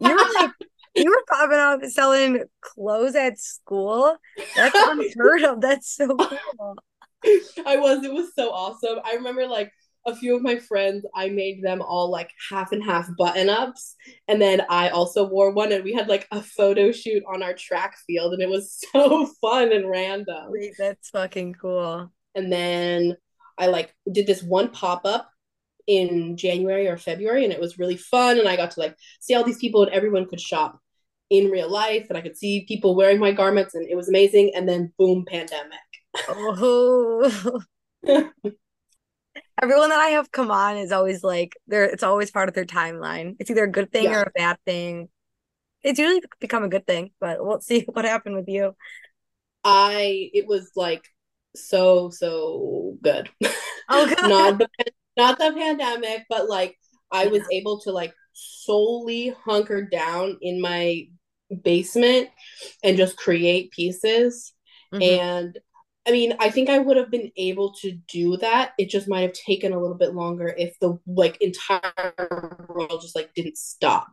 You 0.01 0.11
were 0.11 0.41
like 0.41 0.51
you 0.95 1.11
were 1.11 1.25
popping 1.29 1.59
up 1.59 1.91
selling 1.91 2.45
clothes 2.61 3.15
at 3.15 3.39
school. 3.39 4.17
That's 4.57 4.75
unheard 4.89 5.43
of. 5.45 5.61
That's 5.61 5.95
so 5.95 6.07
cool. 6.17 6.77
I 7.67 7.77
was. 7.77 8.05
It 8.05 8.12
was 8.12 8.35
so 8.35 8.51
awesome. 8.51 8.99
I 9.05 9.15
remember 9.15 9.47
like 9.47 9.73
a 10.07 10.15
few 10.15 10.35
of 10.35 10.43
my 10.43 10.57
friends, 10.57 11.07
I 11.15 11.29
made 11.29 11.62
them 11.62 11.81
all 11.81 12.11
like 12.11 12.33
half 12.51 12.73
and 12.73 12.83
half 12.83 13.09
button 13.17 13.49
ups. 13.49 13.95
And 14.27 14.43
then 14.43 14.62
I 14.69 14.89
also 14.89 15.29
wore 15.29 15.53
one, 15.53 15.73
and 15.73 15.85
we 15.85 15.93
had 15.93 16.09
like 16.09 16.27
a 16.31 16.43
photo 16.43 16.93
shoot 16.93 17.23
on 17.33 17.43
our 17.43 17.55
track 17.55 17.97
field, 18.07 18.33
and 18.33 18.43
it 18.43 18.49
was 18.49 18.81
so 18.93 19.27
fun 19.41 19.73
and 19.73 19.89
random. 19.89 20.47
Wait, 20.49 20.75
that's 20.79 21.11
fucking 21.11 21.55
cool. 21.55 22.12
And 22.35 22.53
then 22.53 23.17
I 23.59 23.67
like 23.67 23.95
did 24.11 24.27
this 24.27 24.43
one 24.43 24.71
pop 24.71 25.03
up 25.05 25.31
in 25.87 26.37
January 26.37 26.89
or 26.89 26.97
February, 26.97 27.45
and 27.45 27.53
it 27.53 27.61
was 27.61 27.79
really 27.79 27.97
fun. 27.97 28.39
And 28.39 28.49
I 28.49 28.57
got 28.57 28.73
to 28.73 28.81
like 28.81 28.97
see 29.21 29.35
all 29.35 29.45
these 29.45 29.59
people, 29.59 29.83
and 29.83 29.93
everyone 29.93 30.27
could 30.27 30.41
shop 30.41 30.79
in 31.31 31.51
real 31.51 31.71
life, 31.71 32.07
and 32.09 32.17
I 32.19 32.21
could 32.21 32.37
see 32.37 32.65
people 32.67 32.95
wearing 32.95 33.19
my 33.19 33.33
garments, 33.33 33.75
and 33.75 33.89
it 33.89 33.97
was 33.97 34.09
amazing. 34.09 34.53
And 34.55 34.69
then 34.69 34.93
boom, 34.99 35.25
pandemic. 35.27 35.79
Oh. 36.29 37.62
Everyone 39.62 39.91
that 39.91 40.01
I 40.01 40.09
have 40.09 40.33
come 40.33 40.51
on 40.51 40.77
is 40.77 40.93
always 40.93 41.23
like 41.23 41.57
there. 41.67 41.85
It's 41.85 42.03
always 42.03 42.31
part 42.31 42.49
of 42.49 42.55
their 42.55 42.65
timeline. 42.65 43.37
It's 43.39 43.51
either 43.51 43.65
a 43.65 43.71
good 43.71 43.93
thing 43.93 44.05
Yeah. 44.05 44.21
or 44.21 44.23
a 44.23 44.31
bad 44.35 44.59
thing. 44.67 45.09
It's 45.83 45.99
usually 45.99 46.23
become 46.41 46.65
a 46.65 46.69
good 46.69 46.87
thing, 46.87 47.11
but 47.21 47.45
we'll 47.45 47.61
see 47.71 47.83
what 47.93 48.05
happened 48.05 48.35
with 48.35 48.49
you. 48.49 48.75
I 49.65 50.31
it 50.35 50.47
was 50.47 50.73
like 50.75 51.05
so 51.56 52.11
so 52.11 52.97
good. 53.02 53.28
Oh, 53.88 54.14
not 54.23 54.59
the 54.59 54.68
not 55.16 55.38
the 55.38 55.52
pandemic, 55.52 56.25
but 56.28 56.49
like 56.49 56.76
I 57.11 57.26
was 57.26 57.42
able 57.50 57.80
to 57.80 57.92
like 57.92 58.14
solely 58.32 59.35
hunker 59.44 59.82
down 59.82 60.38
in 60.40 60.61
my 60.61 61.06
basement 61.62 62.30
and 62.82 62.97
just 62.97 63.16
create 63.16 63.71
pieces. 63.73 64.54
Mhm. 64.92 65.02
And 65.02 65.59
I 66.06 66.11
mean, 66.11 66.35
I 66.40 66.50
think 66.50 66.68
I 66.68 66.78
would 66.78 66.97
have 66.97 67.11
been 67.11 67.30
able 67.37 67.75
to 67.82 67.92
do 68.09 68.37
that. 68.38 68.73
It 68.78 68.90
just 68.90 69.09
might 69.09 69.21
have 69.21 69.35
taken 69.35 69.73
a 69.73 69.78
little 69.80 69.97
bit 69.97 70.14
longer 70.14 70.52
if 70.56 70.76
the 70.80 70.99
like 71.06 71.40
entire 71.40 72.14
world 72.68 73.00
just 73.02 73.14
like 73.14 73.32
didn't 73.35 73.56
stop. 73.56 74.09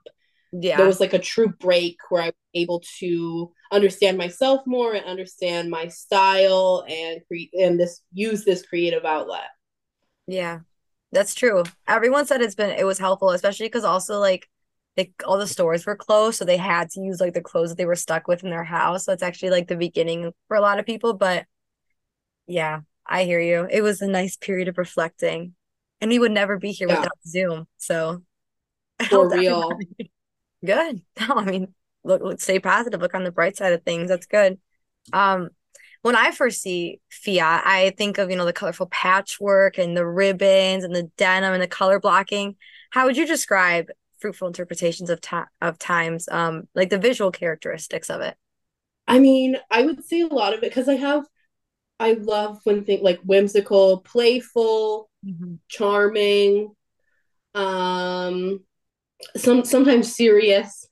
Yeah. 0.52 0.78
There 0.78 0.86
was 0.86 1.00
like 1.00 1.14
a 1.14 1.20
true 1.20 1.50
break 1.50 1.98
where 2.10 2.24
I 2.24 2.26
was 2.28 2.34
able 2.54 2.84
to 3.00 3.52
understand 3.72 4.18
myself 4.18 4.62
more 4.66 4.94
and 4.94 5.06
understand 5.06 5.70
my 5.70 5.88
style 5.88 6.86
and 6.88 7.22
create 7.28 7.52
and 7.54 7.80
this 7.80 8.02
use 8.12 8.46
this 8.46 8.66
creative 8.66 9.06
outlet. 9.06 9.48
Yeah, 10.28 10.60
that's 11.12 11.34
true. 11.36 11.64
Everyone 11.88 12.26
said 12.26 12.42
it's 12.42 12.56
been 12.56 12.72
it 12.72 12.86
was 12.86 13.00
helpful, 13.00 13.32
especially 13.32 13.68
because 13.68 13.84
also 13.84 14.20
like 14.20 14.48
they 14.96 15.14
all 15.26 15.38
the 15.38 15.48
stores 15.48 15.86
were 15.86 15.96
closed, 15.96 16.38
so 16.40 16.46
they 16.46 16.58
had 16.58 16.90
to 16.92 17.02
use 17.02 17.20
like 17.20 17.34
the 17.34 17.42
clothes 17.42 17.70
that 17.70 17.78
they 17.78 17.86
were 17.86 17.96
stuck 17.96 18.28
with 18.28 18.44
in 18.44 18.50
their 18.50 18.64
house. 18.64 19.06
So 19.06 19.14
it's 19.14 19.24
actually 19.24 19.52
like 19.52 19.68
the 19.68 19.76
beginning 19.76 20.34
for 20.48 20.58
a 20.58 20.62
lot 20.62 20.80
of 20.80 20.86
people. 20.86 21.14
But 21.14 21.46
yeah, 22.48 22.82
I 23.06 23.24
hear 23.26 23.40
you. 23.40 23.68
It 23.70 23.82
was 23.82 24.02
a 24.02 24.08
nice 24.08 24.38
period 24.38 24.68
of 24.68 24.78
reflecting, 24.78 25.56
and 26.02 26.10
we 26.10 26.20
would 26.20 26.32
never 26.32 26.58
be 26.58 26.72
here 26.72 26.88
Yeah. 26.88 26.96
without 26.98 27.18
Zoom. 27.28 27.68
So 27.78 28.24
For 29.10 29.30
real. 29.30 29.70
everybody. 29.80 30.12
Good. 30.66 31.02
No, 31.28 31.36
I 31.36 31.46
mean, 31.46 31.74
look, 32.04 32.22
look, 32.22 32.42
stay 32.42 32.60
positive. 32.60 33.02
Look 33.02 33.14
on 33.14 33.24
the 33.24 33.32
bright 33.32 33.58
side 33.58 33.74
of 33.74 33.84
things. 33.84 34.10
That's 34.10 34.26
good. 34.26 34.60
Um, 35.14 35.50
when 36.02 36.16
I 36.16 36.32
first 36.32 36.62
see 36.62 37.02
FiOT, 37.12 37.62
I 37.66 37.94
think 37.98 38.18
of, 38.18 38.30
you 38.30 38.38
know, 38.38 38.46
the 38.46 38.54
colorful 38.54 38.88
patchwork 38.88 39.78
and 39.78 39.98
the 39.98 40.06
ribbons 40.06 40.84
and 40.84 40.96
the 40.96 41.12
denim 41.18 41.54
and 41.54 41.62
the 41.62 41.68
color 41.68 42.00
blocking. 42.00 42.56
How 42.92 43.06
would 43.06 43.18
you 43.18 43.28
describe 43.28 43.90
fruitful 44.20 44.48
interpretations 44.48 45.10
of 45.10 45.22
time 45.22 45.48
of 45.62 45.78
times, 45.78 46.30
um, 46.30 46.68
like 46.74 46.90
the 46.90 46.98
visual 46.98 47.32
characteristics 47.32 48.10
of 48.10 48.22
it? 48.22 48.36
I 49.08 49.20
mean, 49.20 49.58
I 49.72 49.84
would 49.84 50.06
say 50.06 50.22
a 50.22 50.28
lot 50.28 50.54
of 50.54 50.60
it 50.60 50.70
because 50.70 50.88
I 50.88 50.96
have 50.96 51.26
I 52.00 52.14
love 52.14 52.60
when 52.64 52.86
things 52.86 53.02
like 53.04 53.20
whimsical, 53.22 54.02
playful, 54.02 55.10
charming, 55.70 56.74
um 57.56 58.64
some 59.36 59.66
sometimes 59.66 60.16
serious. 60.16 60.88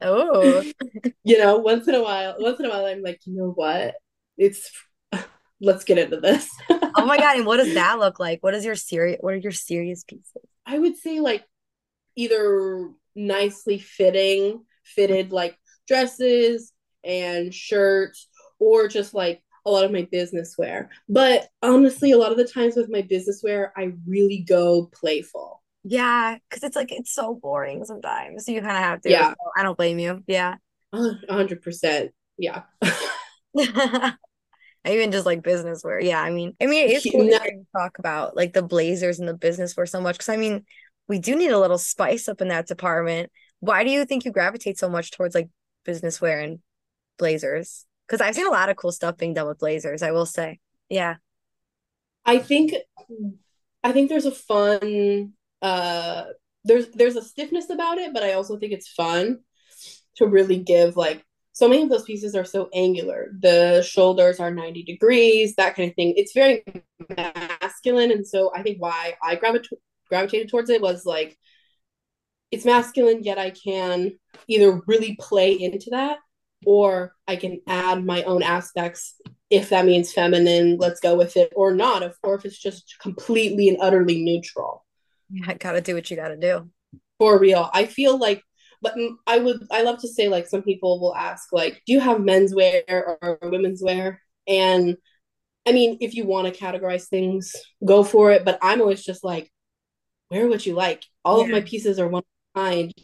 Oh, 0.00 0.62
You 1.24 1.38
know, 1.38 1.58
once 1.58 1.88
in 1.88 1.94
a 1.94 2.02
while, 2.02 2.36
once 2.38 2.58
in 2.60 2.66
a 2.66 2.70
while 2.70 2.86
I'm 2.86 3.02
like, 3.02 3.20
you 3.24 3.36
know 3.36 3.50
what? 3.50 3.94
It's 4.36 4.70
let's 5.60 5.84
get 5.84 5.98
into 5.98 6.20
this. 6.20 6.48
oh 6.70 7.04
my 7.06 7.18
God. 7.18 7.36
And 7.36 7.46
what 7.46 7.58
does 7.58 7.74
that 7.74 7.98
look 7.98 8.18
like? 8.20 8.42
What 8.42 8.54
is 8.54 8.64
your 8.64 8.76
serious, 8.76 9.18
what 9.20 9.34
are 9.34 9.38
your 9.38 9.52
serious 9.52 10.04
pieces? 10.04 10.32
I 10.66 10.78
would 10.78 10.96
say 10.96 11.20
like 11.20 11.44
either 12.16 12.90
nicely 13.14 13.78
fitting, 13.78 14.64
fitted 14.84 15.32
like 15.32 15.56
dresses 15.86 16.72
and 17.04 17.52
shirts, 17.52 18.28
or 18.58 18.88
just 18.88 19.14
like 19.14 19.42
a 19.66 19.70
lot 19.70 19.84
of 19.84 19.92
my 19.92 20.08
business 20.10 20.56
wear. 20.56 20.90
But 21.08 21.48
honestly, 21.62 22.12
a 22.12 22.18
lot 22.18 22.32
of 22.32 22.38
the 22.38 22.44
times 22.46 22.76
with 22.76 22.88
my 22.90 23.02
business 23.02 23.42
wear, 23.42 23.72
I 23.76 23.92
really 24.06 24.38
go 24.48 24.86
playful. 24.86 25.62
Yeah, 25.88 26.36
because 26.48 26.62
it's 26.62 26.76
like 26.76 26.92
it's 26.92 27.12
so 27.12 27.34
boring 27.34 27.84
sometimes. 27.84 28.44
So 28.46 28.52
you 28.52 28.60
kind 28.60 28.76
of 28.76 28.82
have 28.82 29.00
to. 29.02 29.10
Yeah. 29.10 29.30
So 29.30 29.36
I 29.56 29.62
don't 29.62 29.76
blame 29.76 29.98
you. 29.98 30.22
Yeah. 30.26 30.56
Uh, 30.92 31.14
hundred 31.28 31.62
percent. 31.62 32.12
Yeah. 32.36 32.62
Even 34.86 35.12
just 35.12 35.26
like 35.26 35.42
business 35.42 35.82
wear. 35.84 36.00
Yeah, 36.00 36.22
I 36.22 36.30
mean, 36.30 36.54
I 36.60 36.66
mean, 36.66 36.88
it's 36.88 37.10
cool 37.10 37.24
to 37.24 37.30
No. 37.30 37.38
hear 37.40 37.52
you 37.52 37.66
talk 37.76 37.98
about 37.98 38.36
like 38.36 38.52
the 38.52 38.62
blazers 38.62 39.18
and 39.18 39.28
the 39.28 39.34
business 39.34 39.76
wear 39.76 39.86
so 39.86 40.00
much 40.00 40.14
because 40.16 40.28
I 40.28 40.36
mean, 40.36 40.64
we 41.08 41.18
do 41.18 41.36
need 41.36 41.50
a 41.50 41.58
little 41.58 41.78
spice 41.78 42.28
up 42.28 42.40
in 42.40 42.48
that 42.48 42.66
department. 42.66 43.30
Why 43.60 43.84
do 43.84 43.90
you 43.90 44.04
think 44.04 44.24
you 44.24 44.30
gravitate 44.32 44.78
so 44.78 44.88
much 44.88 45.10
towards 45.10 45.34
like 45.34 45.48
business 45.84 46.20
wear 46.20 46.40
and 46.40 46.60
blazers? 47.18 47.86
Because 48.06 48.20
I've 48.20 48.34
seen 48.34 48.46
a 48.46 48.50
lot 48.50 48.68
of 48.68 48.76
cool 48.76 48.92
stuff 48.92 49.16
being 49.18 49.34
done 49.34 49.48
with 49.48 49.58
blazers, 49.58 50.02
I 50.02 50.12
will 50.12 50.26
say. 50.26 50.60
Yeah. 50.88 51.16
I 52.24 52.38
think 52.38 52.72
I 53.82 53.92
think 53.92 54.08
there's 54.08 54.26
a 54.26 54.30
fun 54.30 55.32
uh 55.62 56.24
there's 56.64 56.88
there's 56.90 57.16
a 57.16 57.22
stiffness 57.22 57.70
about 57.70 57.98
it, 57.98 58.12
but 58.12 58.22
I 58.22 58.34
also 58.34 58.58
think 58.58 58.72
it's 58.72 58.88
fun 58.88 59.40
to 60.16 60.26
really 60.26 60.58
give 60.58 60.96
like 60.96 61.24
so 61.52 61.68
many 61.68 61.82
of 61.82 61.88
those 61.88 62.04
pieces 62.04 62.34
are 62.34 62.44
so 62.44 62.68
angular. 62.72 63.30
The 63.40 63.82
shoulders 63.82 64.38
are 64.38 64.50
90 64.50 64.84
degrees, 64.84 65.54
that 65.56 65.74
kind 65.74 65.90
of 65.90 65.96
thing. 65.96 66.14
It's 66.16 66.32
very 66.32 66.64
masculine 67.16 68.10
and 68.10 68.26
so 68.26 68.52
I 68.54 68.62
think 68.62 68.80
why 68.80 69.14
I 69.22 69.36
gravit- 69.36 69.66
gravitated 70.08 70.50
towards 70.50 70.70
it 70.70 70.82
was 70.82 71.04
like 71.04 71.36
it's 72.50 72.64
masculine 72.64 73.22
yet 73.22 73.38
I 73.38 73.50
can 73.50 74.12
either 74.46 74.80
really 74.86 75.16
play 75.20 75.52
into 75.52 75.90
that 75.90 76.18
or 76.66 77.12
I 77.26 77.36
can 77.36 77.60
add 77.66 78.04
my 78.04 78.22
own 78.24 78.42
aspects 78.42 79.14
if 79.50 79.70
that 79.70 79.86
means 79.86 80.12
feminine, 80.12 80.76
let's 80.78 81.00
go 81.00 81.16
with 81.16 81.36
it, 81.36 81.52
or 81.56 81.72
not, 81.72 82.02
if, 82.02 82.14
or 82.22 82.34
if 82.34 82.44
it's 82.44 82.58
just 82.58 82.96
completely 83.00 83.68
and 83.68 83.78
utterly 83.80 84.22
neutral. 84.22 84.84
Yeah, 85.30 85.54
gotta 85.58 85.80
do 85.80 85.94
what 85.94 86.10
you 86.10 86.16
gotta 86.16 86.36
do. 86.36 86.70
For 87.18 87.38
real, 87.38 87.70
I 87.72 87.86
feel 87.86 88.18
like, 88.18 88.42
but 88.80 88.94
I 89.26 89.38
would, 89.38 89.66
I 89.70 89.82
love 89.82 90.00
to 90.00 90.08
say, 90.08 90.28
like, 90.28 90.46
some 90.46 90.62
people 90.62 91.00
will 91.00 91.14
ask, 91.14 91.52
like, 91.52 91.82
do 91.86 91.92
you 91.92 92.00
have 92.00 92.20
men's 92.20 92.54
wear 92.54 92.82
or 92.88 93.38
women's 93.42 93.82
wear? 93.82 94.22
And 94.46 94.96
I 95.66 95.72
mean, 95.72 95.98
if 96.00 96.14
you 96.14 96.24
want 96.26 96.52
to 96.52 96.60
categorize 96.60 97.08
things, 97.08 97.54
go 97.84 98.02
for 98.04 98.30
it. 98.30 98.44
But 98.44 98.58
I'm 98.62 98.80
always 98.80 99.04
just 99.04 99.24
like, 99.24 99.50
wear 100.30 100.48
what 100.48 100.64
you 100.64 100.74
like. 100.74 101.04
All 101.24 101.40
of 101.40 101.50
my 101.50 101.60
pieces 101.60 101.98
are 101.98 102.08
one 102.08 102.22
of 102.22 102.60
a 102.62 102.64
kind. 102.66 102.94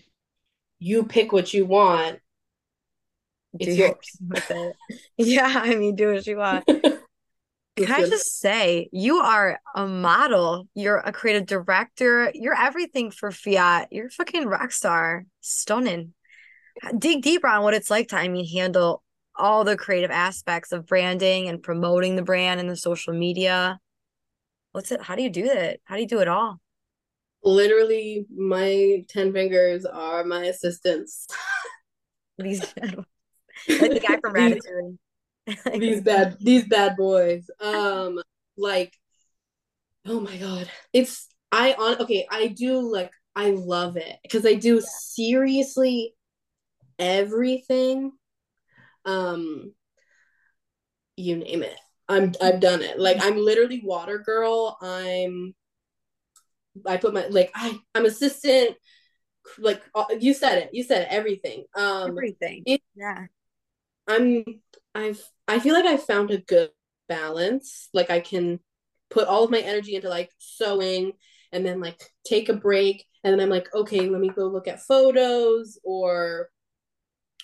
You 0.78 1.04
pick 1.04 1.33
what 1.33 1.52
you 1.52 1.66
want. 1.66 2.21
It's 3.59 3.76
your 3.76 3.88
yours. 3.88 4.19
it. 4.33 4.76
Yeah, 5.16 5.52
I 5.62 5.75
mean, 5.75 5.95
do 5.97 6.12
what 6.12 6.26
you 6.26 6.37
want. 6.37 6.69
Can 7.76 7.90
I 7.90 8.07
just 8.07 8.38
say, 8.38 8.88
you 8.93 9.16
are 9.16 9.59
a 9.75 9.87
model, 9.87 10.69
you're 10.75 10.99
a 10.99 11.12
creative 11.12 11.47
director, 11.47 12.31
you're 12.33 12.57
everything 12.57 13.11
for 13.11 13.31
FiOT. 13.31 13.87
You're 13.90 14.07
a 14.07 14.11
fucking 14.11 14.47
rock 14.47 14.71
star. 14.71 15.26
Stunning. 15.40 16.14
Dig 16.99 17.23
deeper 17.23 17.49
on 17.49 17.62
what 17.62 17.75
it's 17.75 17.90
like 17.90 18.09
to, 18.09 18.16
I 18.16 18.28
mean, 18.28 18.47
handle 18.47 19.02
all 19.37 19.64
the 19.64 19.76
creative 19.76 20.12
aspects 20.12 20.71
of 20.71 20.87
branding 20.87 21.49
and 21.49 21.62
promoting 21.62 22.14
the 22.14 22.23
brand 22.23 22.61
and 22.61 22.71
the 22.71 22.76
social 22.76 23.12
media. 23.12 23.81
What's 24.71 24.93
it? 24.93 25.02
How 25.02 25.16
do 25.16 25.23
you 25.23 25.31
do 25.31 25.49
that? 25.49 25.81
How 25.85 25.97
do 25.97 26.02
you 26.02 26.09
do 26.09 26.21
it 26.21 26.28
all? 26.28 26.61
Literally, 27.43 28.26
my 28.35 29.04
10 29.09 29.33
fingers 29.33 29.85
are 29.85 30.25
my 30.25 30.45
assistants. 30.45 31.26
These 32.38 32.61
like 33.69 33.90
the 33.93 34.00
guy 34.00 34.19
from 34.21 34.35
Ratatouille. 34.35 34.99
these 35.78 36.00
bad 36.00 36.36
these 36.40 36.66
bad 36.66 36.96
boys 36.96 37.50
um 37.60 38.18
like 38.56 38.92
oh 40.06 40.20
my 40.20 40.36
god 40.38 40.70
it's 40.92 41.28
i 41.52 41.72
on 41.74 42.00
okay 42.00 42.26
i 42.30 42.46
do 42.46 42.80
like 42.80 43.10
i 43.36 43.50
love 43.50 43.96
it 43.96 44.16
because 44.22 44.46
i 44.46 44.54
do 44.54 44.80
seriously 44.80 46.14
everything. 46.98 48.12
Um 49.04 49.72
you 51.16 51.36
name 51.36 51.62
it. 51.62 51.78
I'm 52.08 52.32
I've 52.42 52.60
done 52.60 52.82
it. 52.82 52.98
Like 52.98 53.18
I'm 53.20 53.36
literally 53.36 53.82
water 53.84 54.18
girl. 54.18 54.76
I'm 54.80 55.54
I 56.86 56.96
put 56.96 57.14
my 57.14 57.26
like 57.28 57.50
I 57.54 57.78
I'm 57.94 58.06
assistant 58.06 58.76
like 59.58 59.82
uh, 59.94 60.04
you 60.18 60.34
said 60.34 60.58
it. 60.58 60.70
You 60.72 60.82
said 60.82 61.02
it, 61.02 61.08
everything. 61.10 61.64
Um 61.76 62.08
Everything. 62.08 62.62
it- 62.66 62.82
yeah. 62.94 63.26
I'm 64.06 64.44
I've 64.94 65.22
I 65.48 65.58
feel 65.58 65.74
like 65.74 65.84
I 65.84 65.96
found 65.96 66.30
a 66.30 66.38
good 66.38 66.70
balance. 67.08 67.88
Like 67.92 68.10
I 68.10 68.20
can 68.20 68.60
put 69.10 69.28
all 69.28 69.44
of 69.44 69.50
my 69.50 69.60
energy 69.60 69.94
into 69.94 70.08
like 70.08 70.30
sewing 70.38 71.12
and 71.52 71.64
then 71.64 71.80
like 71.80 72.00
take 72.26 72.48
a 72.48 72.54
break 72.54 73.04
and 73.22 73.32
then 73.32 73.40
I'm 73.40 73.50
like, 73.50 73.68
okay, 73.74 74.08
let 74.08 74.20
me 74.20 74.28
go 74.28 74.46
look 74.46 74.68
at 74.68 74.82
photos 74.82 75.78
or 75.84 76.48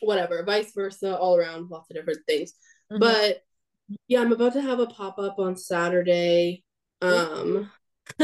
whatever, 0.01 0.43
vice 0.45 0.73
versa, 0.75 1.17
all 1.17 1.37
around, 1.37 1.71
lots 1.71 1.91
of 1.91 1.97
different 1.97 2.21
things. 2.27 2.55
Mhm. 2.91 3.01
But 3.01 3.43
yeah, 4.09 4.21
I'm 4.21 4.33
about 4.33 4.53
to 4.55 4.63
have 4.63 4.81
a 4.81 4.87
pop-up 4.87 5.39
on 5.39 5.57
Saturday. 5.57 6.65
Um 7.03 7.71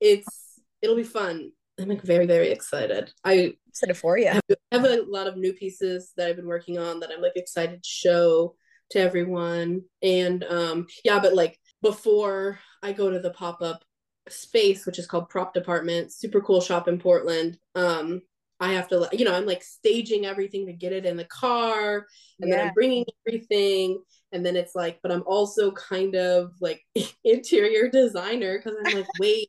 it's 0.00 0.60
it'll 0.82 0.96
be 0.96 1.04
fun. 1.04 1.52
I'm 1.80 1.88
like 1.88 2.02
very, 2.02 2.26
very 2.26 2.50
excited. 2.50 3.12
I 3.24 3.54
excited 3.68 3.96
for 3.96 4.18
you. 4.18 4.28
I 4.28 4.40
have 4.72 4.84
a 4.84 5.02
lot 5.08 5.26
of 5.26 5.36
new 5.36 5.52
pieces 5.52 6.12
that 6.16 6.28
I've 6.28 6.36
been 6.36 6.46
working 6.46 6.78
on 6.78 7.00
that 7.00 7.10
I'm 7.14 7.22
like 7.22 7.36
excited 7.36 7.82
to 7.82 7.88
show 7.88 8.54
to 8.90 9.00
everyone. 9.00 9.82
And 10.02 10.44
um 10.44 10.86
yeah, 11.04 11.18
but 11.18 11.34
like 11.34 11.58
before 11.82 12.58
I 12.82 12.92
go 12.92 13.10
to 13.10 13.18
the 13.18 13.30
pop-up 13.30 13.82
space, 14.28 14.84
which 14.86 14.98
is 14.98 15.06
called 15.06 15.28
Prop 15.28 15.54
Department, 15.54 16.12
super 16.12 16.40
cool 16.40 16.60
shop 16.60 16.88
in 16.88 16.98
Portland. 16.98 17.58
Um 17.74 18.22
I 18.62 18.74
have 18.74 18.88
to 18.88 19.08
you 19.12 19.24
know, 19.24 19.34
I'm 19.34 19.46
like 19.46 19.62
staging 19.62 20.26
everything 20.26 20.66
to 20.66 20.72
get 20.72 20.92
it 20.92 21.06
in 21.06 21.16
the 21.16 21.24
car 21.24 22.06
and 22.40 22.52
then 22.52 22.66
I'm 22.66 22.74
bringing 22.74 23.06
everything 23.26 24.02
and 24.32 24.44
then 24.44 24.56
it's 24.56 24.74
like 24.74 24.98
but 25.02 25.12
I'm 25.12 25.24
also 25.26 25.70
kind 25.72 26.14
of 26.14 26.52
like 26.60 26.82
interior 27.24 27.88
designer 27.88 28.58
because 28.58 28.74
I'm 28.84 28.94
like 28.94 29.06
wait 29.18 29.48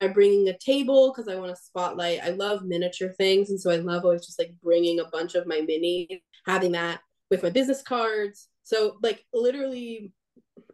I'm 0.00 0.12
bringing 0.12 0.48
a 0.48 0.56
table 0.58 1.12
because 1.12 1.28
I 1.28 1.38
want 1.38 1.54
to 1.54 1.62
spotlight. 1.62 2.20
I 2.22 2.30
love 2.30 2.64
miniature 2.64 3.10
things, 3.10 3.50
and 3.50 3.60
so 3.60 3.70
I 3.70 3.76
love 3.76 4.04
always 4.04 4.24
just 4.24 4.38
like 4.38 4.52
bringing 4.62 5.00
a 5.00 5.04
bunch 5.04 5.34
of 5.34 5.46
my 5.46 5.60
minis, 5.60 6.20
having 6.46 6.72
that 6.72 7.00
with 7.30 7.42
my 7.42 7.50
business 7.50 7.82
cards. 7.82 8.48
So 8.64 8.96
like 9.02 9.24
literally, 9.32 10.12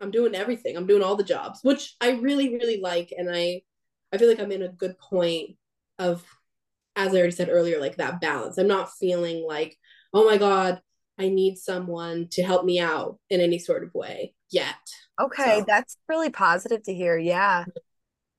I'm 0.00 0.11
doing 0.11 0.35
everything. 0.35 0.76
I'm 0.76 0.87
doing 0.87 1.02
all 1.02 1.16
the 1.16 1.25
jobs, 1.25 1.61
which 1.62 1.95
I 2.00 2.11
really 2.12 2.50
really 2.50 2.80
like, 2.80 3.12
and 3.16 3.28
I 3.35 3.62
I 4.12 4.18
feel 4.18 4.28
like 4.28 4.40
I'm 4.40 4.52
in 4.52 4.62
a 4.62 4.68
good 4.68 4.99
point 4.99 5.56
of, 5.99 6.25
as 6.95 7.12
I 7.12 7.18
already 7.18 7.33
said 7.33 7.49
earlier, 7.50 7.80
like 7.80 7.97
that 7.97 8.21
balance. 8.21 8.59
I'm 8.59 8.68
not 8.68 8.92
feeling 8.99 9.45
like 9.47 9.76
oh 10.14 10.25
my 10.25 10.37
god, 10.38 10.80
I 11.18 11.28
need 11.28 11.59
someone 11.59 12.28
to 12.33 12.42
help 12.42 12.64
me 12.64 12.78
out 12.78 13.18
in 13.28 13.40
any 13.40 13.59
sort 13.59 13.83
of 13.83 13.92
way 13.95 14.35
yet. 14.50 14.75
Okay, 15.21 15.59
So- 15.61 15.64
that's 15.66 15.97
really 16.09 16.30
positive 16.30 16.83
to 16.85 16.95
hear. 16.95 17.18
Yeah. 17.18 17.64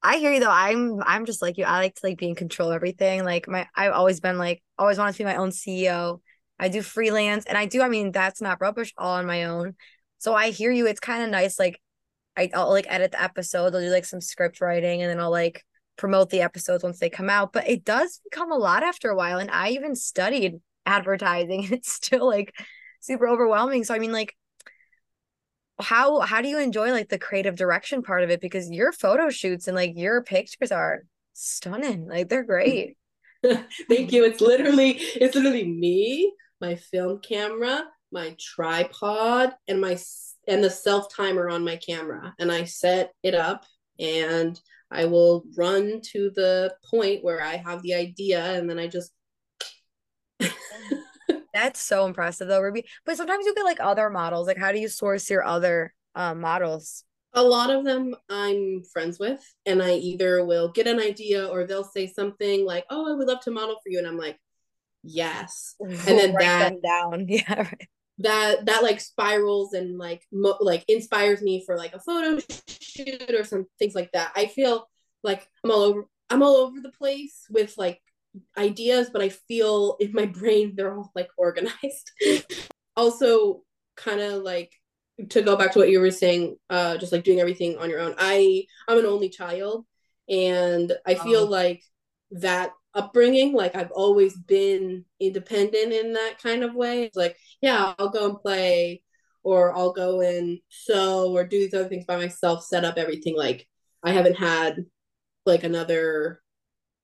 I 0.04 0.18
hear 0.18 0.32
you 0.32 0.40
though. 0.40 0.50
I'm 0.50 1.02
I'm 1.04 1.26
just 1.26 1.42
like 1.42 1.58
you. 1.58 1.66
I 1.66 1.80
like 1.80 1.96
to 1.96 2.08
like 2.08 2.18
be 2.18 2.30
in 2.30 2.36
control 2.36 2.70
of 2.70 2.76
everything. 2.76 3.24
Like 3.24 3.48
my 3.48 3.68
I've 3.76 3.94
always 3.94 4.20
been 4.20 4.38
like 4.38 4.62
always 4.78 4.98
wanted 4.98 5.14
to 5.14 5.18
be 5.20 5.24
my 5.26 5.36
own 5.36 5.52
CEO. 5.52 6.22
I 6.60 6.70
do 6.70 6.82
freelance 6.82 7.46
and 7.46 7.58
I 7.58 7.66
do, 7.66 7.82
I 7.82 7.90
mean, 7.90 8.12
that's 8.12 8.42
not 8.42 8.62
rubbish 8.62 8.94
all 8.98 9.16
on 9.16 9.26
my 9.26 9.46
own. 9.46 9.76
So 10.18 10.34
I 10.34 10.50
hear 10.50 10.72
you. 10.72 10.88
It's 10.88 11.00
kind 11.00 11.24
of 11.24 11.30
nice. 11.30 11.60
Like 11.60 11.80
I, 12.36 12.50
I'll 12.54 12.70
like 12.70 12.88
edit 12.90 13.12
the 13.12 13.22
episodes, 13.22 13.76
I'll 13.76 13.82
do 13.82 13.90
like 13.90 14.06
some 14.06 14.22
script 14.22 14.62
writing 14.62 15.02
and 15.02 15.10
then 15.10 15.20
I'll 15.20 15.32
like 15.32 15.64
promote 15.98 16.30
the 16.30 16.42
episodes 16.42 16.84
once 16.84 17.00
they 17.00 17.10
come 17.10 17.30
out. 17.30 17.54
But 17.54 17.68
it 17.68 17.84
does 17.84 18.22
become 18.24 18.52
a 18.52 18.58
lot 18.58 18.84
after 18.84 19.10
a 19.10 19.16
while. 19.16 19.40
And 19.40 19.52
I 19.52 19.70
even 19.70 19.96
studied 19.96 20.60
advertising 20.86 21.64
and 21.66 21.74
it's 21.74 21.92
still 21.92 22.28
like 22.28 22.54
super 23.02 23.28
overwhelming. 23.28 23.84
So 23.84 23.94
I 23.94 24.00
mean 24.00 24.12
like 24.12 24.36
how 25.80 26.20
how 26.22 26.42
do 26.42 26.48
you 26.48 26.60
enjoy 26.60 26.92
like 26.92 27.10
the 27.10 27.20
creative 27.20 27.56
direction 27.56 28.02
part 28.02 28.24
of 28.24 28.30
it 28.30 28.42
because 28.42 28.70
your 28.70 28.92
photo 28.92 29.30
shoots 29.30 29.68
and 29.68 29.76
like 29.76 29.94
your 29.96 30.24
pictures 30.24 30.72
are 30.72 31.04
stunning 31.34 32.08
like 32.08 32.30
they're 32.30 32.44
great 32.44 32.98
Thank 33.90 34.12
you. 34.12 34.26
It's 34.26 34.42
literally 34.42 34.92
it's 34.92 35.36
literally 35.36 35.68
me, 35.68 36.34
my 36.60 36.76
film 36.76 37.20
camera, 37.20 37.84
my 38.12 38.36
tripod, 38.40 39.54
and 39.68 39.80
my 39.80 39.98
and 40.48 40.64
the 40.64 40.70
self 40.70 41.14
timer 41.14 41.50
on 41.50 41.64
my 41.64 41.78
camera. 41.78 42.34
And 42.40 42.52
I 42.52 42.64
set 42.64 43.12
it 43.24 43.36
up, 43.36 43.66
and 44.00 44.60
I 44.92 45.06
will 45.06 45.44
run 45.58 46.02
to 46.14 46.32
the 46.36 46.74
point 46.90 47.24
where 47.24 47.42
I 47.42 47.58
have 47.58 47.82
the 47.84 47.94
idea, 47.94 48.44
and 48.54 48.70
then 48.70 48.80
I 48.80 48.88
just 48.88 49.12
that's 51.58 51.82
so 51.82 52.06
impressive 52.06 52.48
though 52.48 52.62
ruby 52.62 52.86
but 53.06 53.18
sometimes 53.18 53.46
you 53.46 53.56
get 53.56 53.66
like 53.66 53.80
other 53.80 54.10
models 54.10 54.48
like 54.48 54.58
how 54.58 54.72
do 54.72 54.80
you 54.80 54.88
source 54.88 55.30
your 55.30 55.44
other 55.44 55.94
um 56.16 56.40
models 56.40 57.04
a 57.34 57.44
lot 57.44 57.70
of 57.70 57.86
them 57.86 58.16
I'm 58.30 58.84
friends 58.92 59.20
with, 59.20 59.44
and 59.66 59.82
I 59.82 59.94
either 59.96 60.44
will 60.44 60.72
get 60.72 60.88
an 60.88 61.00
idea 61.00 61.46
or 61.46 61.66
they'll 61.66 61.84
say 61.84 62.08
something 62.08 62.66
like, 62.66 62.86
"Oh, 62.90 63.12
I 63.12 63.16
would 63.16 63.28
love 63.28 63.42
to 63.42 63.52
model 63.52 63.76
for 63.76 63.90
you," 63.90 64.00
and 64.00 64.08
I'm 64.08 64.18
like, 64.18 64.40
"Yes." 65.04 65.76
And 65.80 66.18
then 66.18 66.34
that 66.34 66.82
down 66.82 67.26
yeah 67.30 67.62
right. 67.62 67.88
that 68.20 68.66
that 68.66 68.82
like 68.82 69.00
spirals 69.00 69.74
and 69.74 69.98
like 70.00 70.24
mo- 70.32 70.58
like 70.60 70.84
inspires 70.88 71.42
me 71.44 71.64
for 71.66 71.78
like 71.78 71.94
a 71.94 72.00
photo 72.00 72.40
shoot 72.68 73.32
or 73.32 73.44
some 73.44 73.68
things 73.78 73.94
like 73.94 74.12
that. 74.14 74.32
I 74.36 74.48
feel 74.48 74.90
like 75.24 75.48
I'm 75.64 75.72
all 75.72 75.82
over 75.82 76.06
I'm 76.32 76.42
all 76.42 76.56
over 76.56 76.80
the 76.82 76.92
place 76.92 77.46
with 77.52 77.78
like 77.78 78.02
ideas, 78.58 79.10
but 79.12 79.22
I 79.22 79.30
feel 79.30 79.98
in 80.00 80.14
my 80.14 80.26
brain 80.40 80.74
they're 80.76 80.96
all 80.96 81.12
like 81.16 81.30
organized. 81.38 82.12
also 82.96 83.62
kind 83.96 84.20
of 84.22 84.44
like 84.44 84.72
to 85.30 85.42
go 85.42 85.56
back 85.56 85.72
to 85.74 85.80
what 85.80 85.90
you 85.90 86.00
were 86.00 86.12
saying 86.12 86.56
uh 86.70 86.96
just 86.98 87.12
like 87.12 87.24
doing 87.24 87.40
everything 87.40 87.78
on 87.78 87.90
your 87.90 88.00
own. 88.00 88.16
I 88.18 88.66
I'm 88.88 89.00
an 89.00 89.06
only 89.06 89.30
child 89.30 89.86
and 90.30 90.92
I 91.06 91.16
feel 91.16 91.42
Oh. 91.42 91.46
like 91.46 91.84
that 92.32 92.72
upbringing 92.94 93.54
like 93.54 93.76
I've 93.76 93.92
always 93.92 94.36
been 94.38 95.06
independent 95.20 95.94
in 95.94 96.14
that 96.14 96.38
kind 96.42 96.64
of 96.64 96.76
way. 96.76 97.04
It's 97.04 97.18
like 97.18 97.38
yeah, 97.62 97.94
I'll 97.98 98.10
go 98.10 98.30
and 98.30 98.40
play 98.40 99.02
or 99.44 99.76
I'll 99.76 99.94
go 99.94 100.22
and 100.22 100.60
sew 100.70 101.32
or 101.36 101.44
do 101.46 101.58
these 101.60 101.74
other 101.74 101.88
things 101.90 102.06
by 102.06 102.18
myself, 102.18 102.64
set 102.66 102.84
up 102.86 102.98
everything. 102.98 103.36
Like 103.36 103.68
I 104.04 104.12
haven't 104.12 104.38
had 104.38 104.86
like 105.46 105.64
another 105.64 106.42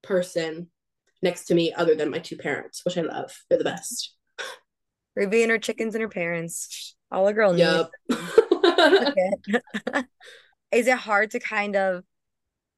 person 0.03 0.69
next 1.23 1.45
to 1.45 1.55
me 1.55 1.73
other 1.73 1.95
than 1.95 2.11
my 2.11 2.19
two 2.19 2.37
parents, 2.37 2.83
which 2.85 2.97
I 2.97 3.01
love. 3.01 3.31
They're 3.49 3.57
the 3.57 3.63
best. 3.63 4.13
ruby 5.15 5.41
and 5.41 5.51
her 5.51 5.57
chickens 5.59 5.95
and 5.95 6.01
her 6.01 6.09
parents 6.09 6.95
all 7.11 7.27
a 7.27 7.33
girl 7.33 7.53
needs 7.53 7.85
Yep. 9.47 9.65
Is 10.71 10.87
it 10.87 10.97
hard 10.97 11.31
to 11.31 11.39
kind 11.39 11.75
of 11.75 12.03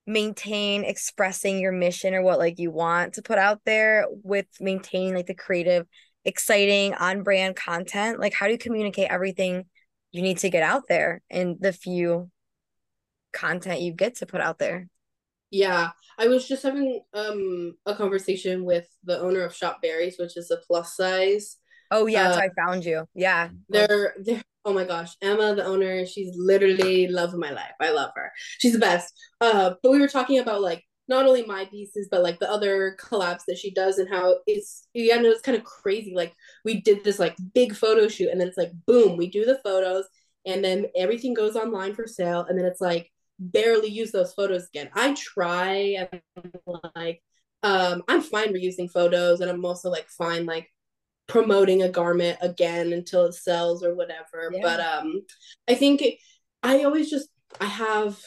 maintain 0.05 0.83
expressing 0.83 1.59
your 1.59 1.71
mission 1.71 2.13
or 2.13 2.21
what 2.21 2.37
like 2.37 2.59
you 2.59 2.69
want 2.69 3.13
to 3.13 3.21
put 3.23 3.37
out 3.39 3.61
there 3.65 4.05
with 4.23 4.45
maintaining 4.59 5.15
like 5.15 5.25
the 5.25 5.33
creative 5.33 5.87
exciting 6.25 6.93
on 6.93 7.23
brand 7.23 7.55
content 7.55 8.19
like 8.19 8.33
how 8.33 8.45
do 8.45 8.51
you 8.51 8.57
communicate 8.57 9.09
everything 9.09 9.65
you 10.11 10.21
need 10.21 10.37
to 10.37 10.49
get 10.49 10.61
out 10.61 10.83
there 10.87 11.21
and 11.31 11.57
the 11.59 11.73
few 11.73 12.29
content 13.33 13.81
you 13.81 13.93
get 13.93 14.17
to 14.17 14.25
put 14.27 14.41
out 14.41 14.59
there 14.59 14.87
yeah. 15.51 15.89
I 16.17 16.27
was 16.27 16.47
just 16.47 16.63
having 16.63 17.01
um 17.13 17.75
a 17.85 17.95
conversation 17.95 18.63
with 18.65 18.87
the 19.03 19.19
owner 19.19 19.41
of 19.41 19.55
Shop 19.55 19.79
Berriez, 19.83 20.19
which 20.19 20.37
is 20.37 20.51
a 20.51 20.57
plus 20.67 20.95
size. 20.95 21.57
oh 21.91 22.07
yeah 22.07 22.29
Uh, 22.31 22.37
i 22.37 22.49
found 22.57 22.83
you 22.85 23.05
yeah 23.13 23.49
They're 23.69 24.15
they're 24.23 24.41
oh 24.65 24.73
my 24.73 24.83
gosh, 24.83 25.11
Emma, 25.21 25.53
the 25.55 25.63
owner, 25.63 26.05
she's 26.07 26.31
literally 26.35 27.07
love 27.07 27.33
of 27.33 27.39
my 27.39 27.51
life. 27.51 27.73
I 27.79 27.91
love 27.91 28.09
her. 28.15 28.31
She's 28.59 28.73
the 28.73 28.79
best. 28.79 29.13
Uh, 29.39 29.75
but 29.83 29.91
we 29.91 29.99
were 29.99 30.07
talking 30.07 30.39
about 30.39 30.61
like 30.61 30.83
not 31.07 31.27
only 31.27 31.45
my 31.45 31.65
pieces, 31.65 32.07
but 32.09 32.23
like 32.23 32.39
the 32.39 32.49
other 32.49 32.97
collabs 32.99 33.43
that 33.47 33.59
she 33.59 33.71
does 33.71 33.99
and 33.99 34.09
how 34.09 34.39
it's 34.47 34.87
yeah, 34.95 35.17
no, 35.17 35.29
it's 35.29 35.41
kind 35.41 35.57
of 35.57 35.63
crazy. 35.63 36.13
Like 36.15 36.33
we 36.63 36.81
did 36.81 37.03
this 37.03 37.19
like 37.19 37.35
big 37.53 37.75
photo 37.75 38.07
shoot, 38.07 38.29
and 38.29 38.41
then 38.41 38.47
it's 38.47 38.57
like 38.57 38.71
boom, 38.87 39.17
we 39.17 39.29
do 39.29 39.45
the 39.45 39.59
photos, 39.63 40.05
and 40.47 40.63
then 40.63 40.87
everything 40.95 41.33
goes 41.35 41.55
online 41.55 41.93
for 41.93 42.07
sale, 42.07 42.45
and 42.49 42.57
then 42.57 42.65
it's 42.65 42.81
like 42.81 43.11
barely 43.39 43.89
use 43.89 44.11
those 44.11 44.33
photos 44.33 44.67
again. 44.67 44.89
I 44.93 45.13
try 45.13 46.07
and 46.11 46.21
like 46.95 47.21
um 47.63 48.03
I'm 48.07 48.21
fine 48.21 48.53
reusing 48.53 48.89
photos, 48.91 49.41
and 49.41 49.49
I'm 49.49 49.65
also 49.65 49.89
like 49.89 50.07
fine 50.09 50.45
like 50.45 50.71
promoting 51.27 51.81
a 51.81 51.89
garment 51.89 52.37
again 52.41 52.93
until 52.93 53.25
it 53.25 53.33
sells 53.33 53.83
or 53.83 53.95
whatever. 53.95 54.51
Yeah. 54.51 54.59
But 54.61 54.79
um 54.79 55.21
I 55.67 55.75
think 55.75 56.01
it, 56.01 56.17
I 56.63 56.83
always 56.83 57.09
just 57.09 57.29
I 57.59 57.65
have 57.65 58.19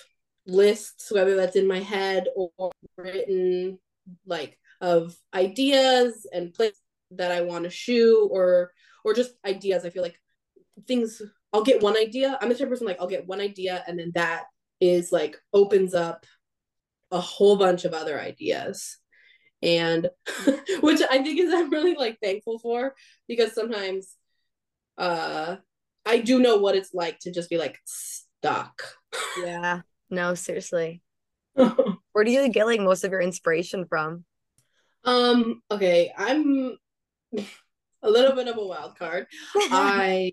lists 0.46 1.12
whether 1.12 1.36
that's 1.36 1.56
in 1.56 1.66
my 1.66 1.80
head 1.80 2.24
or 2.34 2.72
written 2.96 3.78
like 4.26 4.58
of 4.80 5.14
ideas 5.34 6.26
and 6.32 6.54
places 6.54 6.80
that 7.10 7.30
I 7.30 7.42
want 7.42 7.64
to 7.64 7.70
shoot 7.70 8.28
or 8.30 8.72
or 9.04 9.14
just 9.14 9.32
ideas. 9.44 9.84
I 9.84 9.90
feel 9.90 10.02
like 10.02 10.20
things 10.86 11.22
I'll 11.52 11.64
get 11.64 11.82
one 11.82 11.96
idea. 11.96 12.38
I'm 12.40 12.48
the 12.48 12.54
type 12.54 12.64
of 12.64 12.70
person 12.70 12.86
like 12.86 13.00
I'll 13.00 13.06
get 13.06 13.26
one 13.26 13.40
idea 13.40 13.82
and 13.86 13.98
then 13.98 14.12
that 14.14 14.44
is 14.80 15.12
like 15.12 15.36
opens 15.52 15.94
up 15.94 16.24
a 17.10 17.20
whole 17.20 17.56
bunch 17.56 17.84
of 17.84 17.94
other 17.94 18.20
ideas. 18.20 18.98
and 19.62 20.08
which 20.80 21.00
I 21.10 21.22
think 21.22 21.40
is 21.40 21.52
I'm 21.52 21.70
really 21.70 21.94
like 21.94 22.18
thankful 22.22 22.58
for 22.60 22.94
because 23.26 23.54
sometimes 23.54 24.14
uh 24.96 25.56
I 26.06 26.18
do 26.20 26.38
know 26.38 26.56
what 26.58 26.76
it's 26.76 26.94
like 26.94 27.18
to 27.20 27.32
just 27.32 27.50
be 27.50 27.58
like 27.58 27.78
stuck. 27.84 28.82
Yeah. 29.38 29.82
No, 30.10 30.34
seriously. 30.34 31.02
Where 31.54 32.24
do 32.24 32.30
you 32.30 32.48
get 32.48 32.66
like 32.66 32.80
most 32.80 33.04
of 33.04 33.10
your 33.10 33.20
inspiration 33.20 33.84
from? 33.88 34.24
Um, 35.04 35.62
okay, 35.70 36.12
I'm 36.16 36.76
a 38.02 38.10
little 38.10 38.34
bit 38.34 38.48
of 38.48 38.56
a 38.56 38.66
wild 38.66 38.98
card. 38.98 39.26
I 39.54 40.32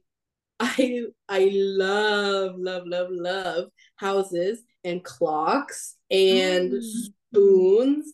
I 0.59 1.03
I 1.27 1.49
love, 1.53 2.55
love, 2.57 2.83
love, 2.85 3.07
love 3.11 3.69
houses 3.97 4.61
and 4.83 5.03
clocks 5.03 5.95
and 6.09 6.71
mm. 6.71 6.81
spoons 6.81 8.13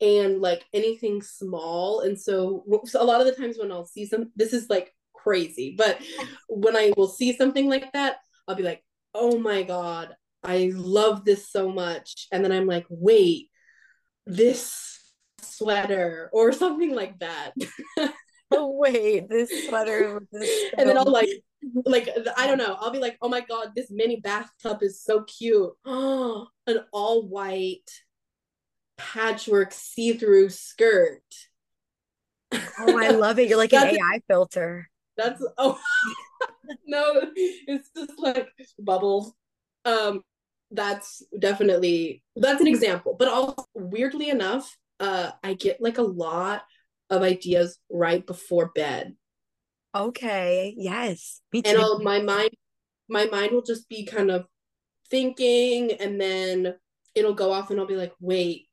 and 0.00 0.40
like 0.40 0.64
anything 0.72 1.22
small. 1.22 2.00
And 2.00 2.18
so, 2.20 2.64
so 2.86 3.02
a 3.02 3.04
lot 3.04 3.20
of 3.20 3.26
the 3.26 3.34
times 3.34 3.56
when 3.58 3.70
I'll 3.70 3.86
see 3.86 4.06
some, 4.06 4.32
this 4.34 4.52
is 4.52 4.68
like 4.68 4.92
crazy, 5.14 5.74
but 5.78 6.00
when 6.48 6.76
I 6.76 6.92
will 6.96 7.08
see 7.08 7.36
something 7.36 7.68
like 7.68 7.92
that, 7.92 8.16
I'll 8.48 8.56
be 8.56 8.64
like, 8.64 8.82
oh 9.14 9.38
my 9.38 9.62
God, 9.62 10.14
I 10.42 10.72
love 10.74 11.24
this 11.24 11.50
so 11.50 11.70
much. 11.70 12.26
And 12.32 12.44
then 12.44 12.52
I'm 12.52 12.66
like, 12.66 12.86
wait, 12.88 13.48
this 14.26 14.98
sweater 15.40 16.30
or 16.32 16.52
something 16.52 16.94
like 16.94 17.18
that. 17.20 17.52
oh 18.50 18.76
wait, 18.76 19.28
this 19.28 19.68
sweater. 19.68 20.20
This 20.32 20.72
and 20.76 20.88
then 20.88 20.98
I'll 20.98 21.10
like, 21.10 21.28
like 21.84 22.08
I 22.36 22.46
don't 22.46 22.58
know. 22.58 22.76
I'll 22.80 22.90
be 22.90 22.98
like, 22.98 23.18
oh 23.22 23.28
my 23.28 23.40
god, 23.40 23.72
this 23.74 23.90
mini 23.90 24.20
bathtub 24.20 24.82
is 24.82 25.02
so 25.02 25.24
cute. 25.24 25.70
Oh, 25.84 26.46
an 26.66 26.80
all 26.92 27.28
white 27.28 27.90
patchwork 28.96 29.72
see-through 29.72 30.50
skirt. 30.50 31.22
Oh, 32.52 32.98
I 32.98 33.10
love 33.10 33.38
it. 33.38 33.48
You're 33.48 33.58
like 33.58 33.72
an 33.72 33.88
AI 33.88 34.20
filter. 34.28 34.88
That's 35.16 35.44
oh 35.58 35.78
no, 36.86 37.30
it's 37.34 37.90
just 37.96 38.18
like 38.18 38.48
bubbles. 38.78 39.32
Um, 39.84 40.22
that's 40.70 41.22
definitely 41.38 42.22
that's 42.36 42.60
an 42.60 42.66
example. 42.66 43.16
But 43.18 43.28
also 43.28 43.64
weirdly 43.74 44.30
enough, 44.30 44.76
uh, 45.00 45.32
I 45.42 45.54
get 45.54 45.80
like 45.80 45.98
a 45.98 46.02
lot 46.02 46.62
of 47.10 47.22
ideas 47.22 47.78
right 47.90 48.26
before 48.26 48.70
bed. 48.74 49.16
Okay. 49.94 50.74
Yes. 50.76 51.40
Me 51.52 51.62
too. 51.62 51.70
And 51.70 51.78
I'll, 51.78 52.00
my 52.00 52.20
mind, 52.20 52.50
my 53.08 53.26
mind 53.26 53.52
will 53.52 53.62
just 53.62 53.88
be 53.88 54.04
kind 54.06 54.30
of 54.30 54.46
thinking, 55.10 55.92
and 55.92 56.20
then 56.20 56.74
it'll 57.14 57.34
go 57.34 57.52
off, 57.52 57.70
and 57.70 57.78
I'll 57.78 57.86
be 57.86 57.96
like, 57.96 58.14
"Wait, 58.20 58.68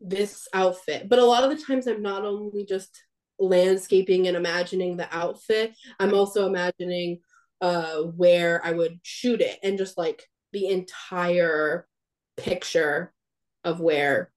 this 0.00 0.48
outfit." 0.52 1.08
But 1.08 1.18
a 1.18 1.24
lot 1.24 1.44
of 1.44 1.56
the 1.56 1.64
times, 1.64 1.86
I'm 1.86 2.02
not 2.02 2.24
only 2.24 2.64
just 2.64 3.00
landscaping 3.38 4.26
and 4.26 4.36
imagining 4.36 4.96
the 4.96 5.14
outfit. 5.14 5.74
I'm 6.00 6.14
also 6.14 6.46
imagining 6.46 7.20
uh 7.60 8.02
where 8.02 8.64
I 8.64 8.72
would 8.72 8.98
shoot 9.02 9.40
it 9.40 9.58
and 9.62 9.78
just 9.78 9.96
like 9.96 10.24
the 10.52 10.68
entire 10.68 11.86
picture 12.36 13.12
of 13.64 13.80
where 13.80 14.30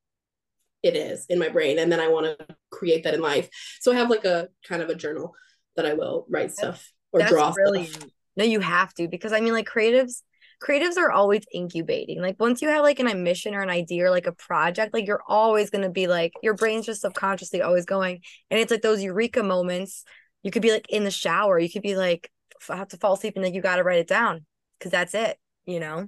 it 0.84 0.96
is 0.96 1.26
in 1.28 1.38
my 1.38 1.50
brain 1.50 1.78
and 1.80 1.92
then 1.92 2.00
i 2.00 2.08
want 2.08 2.26
to 2.26 2.56
create 2.72 3.04
that 3.04 3.14
in 3.14 3.22
life 3.22 3.50
so 3.82 3.92
i 3.92 3.96
have 3.96 4.10
like 4.10 4.26
a 4.26 4.48
kind 4.68 4.82
of 4.82 4.90
a 4.90 4.96
journal 4.96 5.34
that 5.80 5.86
i 5.90 5.94
will 5.94 6.26
write 6.30 6.52
stuff 6.52 6.92
or 7.12 7.20
That's 7.20 7.32
draw 7.32 7.52
brilliant. 7.52 7.90
stuff 7.90 8.10
no 8.36 8.44
you 8.44 8.60
have 8.60 8.94
to 8.96 9.08
because 9.08 9.34
i 9.34 9.40
mean 9.40 9.54
like 9.54 9.68
creatives 9.68 10.22
creatives 10.62 10.98
are 10.98 11.12
always 11.12 11.44
incubating 11.54 12.22
like 12.22 12.36
once 12.38 12.62
you 12.62 12.68
have 12.68 12.84
like 12.84 13.00
an 13.00 13.24
mission 13.24 13.56
or 13.56 13.62
an 13.62 13.70
idea 13.70 14.06
or 14.06 14.10
like 14.10 14.28
a 14.28 14.34
project 14.34 14.94
like 14.94 15.08
you're 15.08 15.24
always 15.28 15.70
going 15.70 15.84
to 15.84 15.90
be 15.90 16.08
like 16.08 16.34
your 16.44 16.54
brain's 16.54 16.86
just 16.86 17.02
subconsciously 17.02 17.62
always 17.62 17.86
going 17.86 18.20
and 18.52 18.60
it's 18.60 18.70
like 18.70 18.82
those 18.82 19.02
eureka 19.02 19.42
moments 19.42 20.04
you 20.44 20.52
could 20.52 20.62
be 20.62 20.72
like 20.72 20.90
in 20.90 21.06
the 21.06 21.12
shower 21.12 21.58
you 21.58 21.70
could 21.70 21.82
be 21.82 21.96
like 21.96 22.30
I 22.70 22.76
have 22.76 22.90
to 22.90 22.98
fall 22.98 23.14
asleep 23.14 23.36
and 23.38 23.46
then 23.46 23.54
you 23.54 23.62
got 23.62 23.78
to 23.78 23.84
write 23.84 24.00
it 24.00 24.08
down 24.08 24.46
because 24.78 24.92
that's 24.92 25.14
it 25.14 25.38
you 25.66 25.80
know 25.80 26.08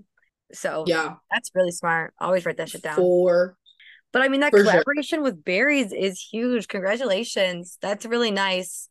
so 0.51 0.83
yeah 0.85 1.15
that's 1.31 1.49
really 1.55 1.71
smart 1.71 2.13
always 2.19 2.45
write 2.45 2.57
that 2.57 2.69
shit 2.69 2.83
down 2.83 2.97
for 2.97 3.55
but 4.13 4.21
I 4.21 4.27
mean, 4.27 4.41
that 4.41 4.51
collaboration 4.51 5.19
sure. 5.19 5.23
with 5.23 5.43
Berriez 5.43 5.93
is 5.97 6.19
huge. 6.19 6.67
Congratulations. 6.67 7.77
That's 7.81 8.05
really 8.05 8.31
nice. 8.31 8.89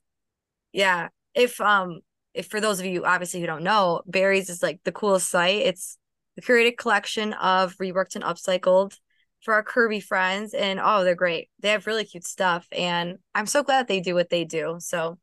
Yeah. 0.72 1.09
If, 1.35 1.61
um, 1.61 2.00
if 2.35 2.46
for 2.46 2.61
those 2.61 2.80
of 2.80 2.87
you 2.87 3.04
obviously 3.04 3.40
who 3.40 3.46
don't 3.46 3.62
know, 3.62 4.02
Berriez 4.11 4.50
is 4.50 4.62
like 4.62 4.80
the 4.85 4.92
coolest 4.92 5.28
site. 5.28 5.62
It's 5.62 5.98
the 6.37 6.42
curated 6.42 6.76
collection 6.76 7.33
of 7.35 7.76
reworked 7.76 8.14
and 8.14 8.24
upcycled 8.24 8.96
for 9.42 9.54
our 9.54 9.64
curvy 9.64 10.02
friends. 10.02 10.54
And 10.54 10.80
oh, 10.83 11.04
they're 11.04 11.14
great. 11.14 11.48
They 11.61 11.70
have 11.70 11.87
really 11.87 12.04
cute 12.04 12.24
stuff. 12.24 12.66
And 12.72 13.18
I'm 13.35 13.46
so 13.46 13.62
glad 13.62 13.80
that 13.80 13.88
they 13.88 14.00
do 14.00 14.14
what 14.14 14.30
they 14.30 14.44
do. 14.44 14.76
So 14.78 15.18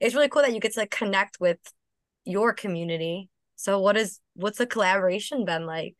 it's 0.00 0.14
really 0.14 0.28
cool 0.28 0.42
that 0.42 0.54
you 0.54 0.60
get 0.60 0.74
to 0.74 0.80
like 0.80 0.90
connect 0.90 1.38
with 1.40 1.58
your 2.24 2.52
community. 2.52 3.28
So 3.56 3.80
what 3.80 3.96
is 3.96 4.20
what's 4.34 4.58
the 4.58 4.66
collaboration 4.66 5.44
been 5.44 5.66
like? 5.66 5.96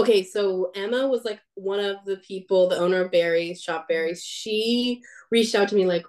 okay, 0.00 0.22
so 0.22 0.70
Emma 0.74 1.06
was 1.06 1.24
like 1.24 1.40
one 1.54 1.80
of 1.80 1.96
the 2.04 2.16
people, 2.16 2.68
the 2.68 2.78
owner 2.78 3.04
of 3.04 3.10
Berriez, 3.10 3.62
Shop 3.62 3.86
Berriez. 3.90 4.20
She 4.22 5.02
reached 5.30 5.54
out 5.54 5.68
to 5.68 5.74
me 5.74 5.86
like 5.86 6.04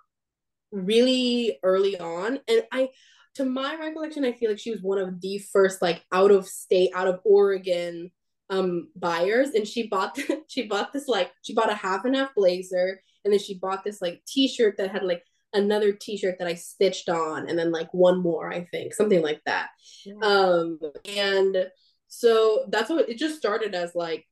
really 0.72 1.60
early 1.64 2.00
on. 2.00 2.40
And 2.48 2.64
I, 2.72 2.90
to 3.36 3.46
my 3.46 3.76
recollection, 3.76 4.26
I 4.26 4.34
feel 4.34 4.50
like 4.50 4.60
she 4.60 4.72
was 4.72 4.82
one 4.82 4.98
of 4.98 5.22
the 5.22 5.40
first 5.40 5.82
like 5.82 6.04
out 6.12 6.32
of 6.32 6.48
state, 6.48 6.92
out 6.94 7.08
of 7.08 7.20
Oregon 7.24 8.12
um 8.50 8.90
buyers. 8.96 9.50
And 9.50 9.68
she 9.68 9.88
bought, 9.88 10.18
she 10.48 10.68
bought 10.68 10.92
this 10.94 11.08
like, 11.08 11.32
she 11.42 11.54
bought 11.54 11.72
a 11.72 11.76
half 11.76 12.06
and 12.06 12.16
half 12.16 12.36
blazer. 12.36 13.02
And 13.24 13.32
then 13.32 13.40
she 13.40 13.58
bought 13.58 13.84
this 13.84 14.02
like 14.02 14.22
t-shirt 14.28 14.78
that 14.78 14.92
had 14.92 15.04
like 15.04 15.24
another 15.54 15.92
t-shirt 15.92 16.38
that 16.40 16.48
I 16.48 16.56
stitched 16.56 17.10
on 17.10 17.48
and 17.48 17.58
then 17.58 17.72
like 17.72 17.94
one 17.94 18.22
more, 18.22 18.52
I 18.52 18.66
think, 18.66 18.94
something 18.94 19.22
like 19.22 19.42
that. 19.46 19.70
Yeah. 20.06 20.16
Um, 20.22 20.80
and 21.06 21.68
so 22.08 22.66
that's 22.70 22.90
what 22.90 23.10
it 23.10 23.18
just 23.18 23.38
started 23.38 23.76
as 23.76 23.96
like 23.96 24.26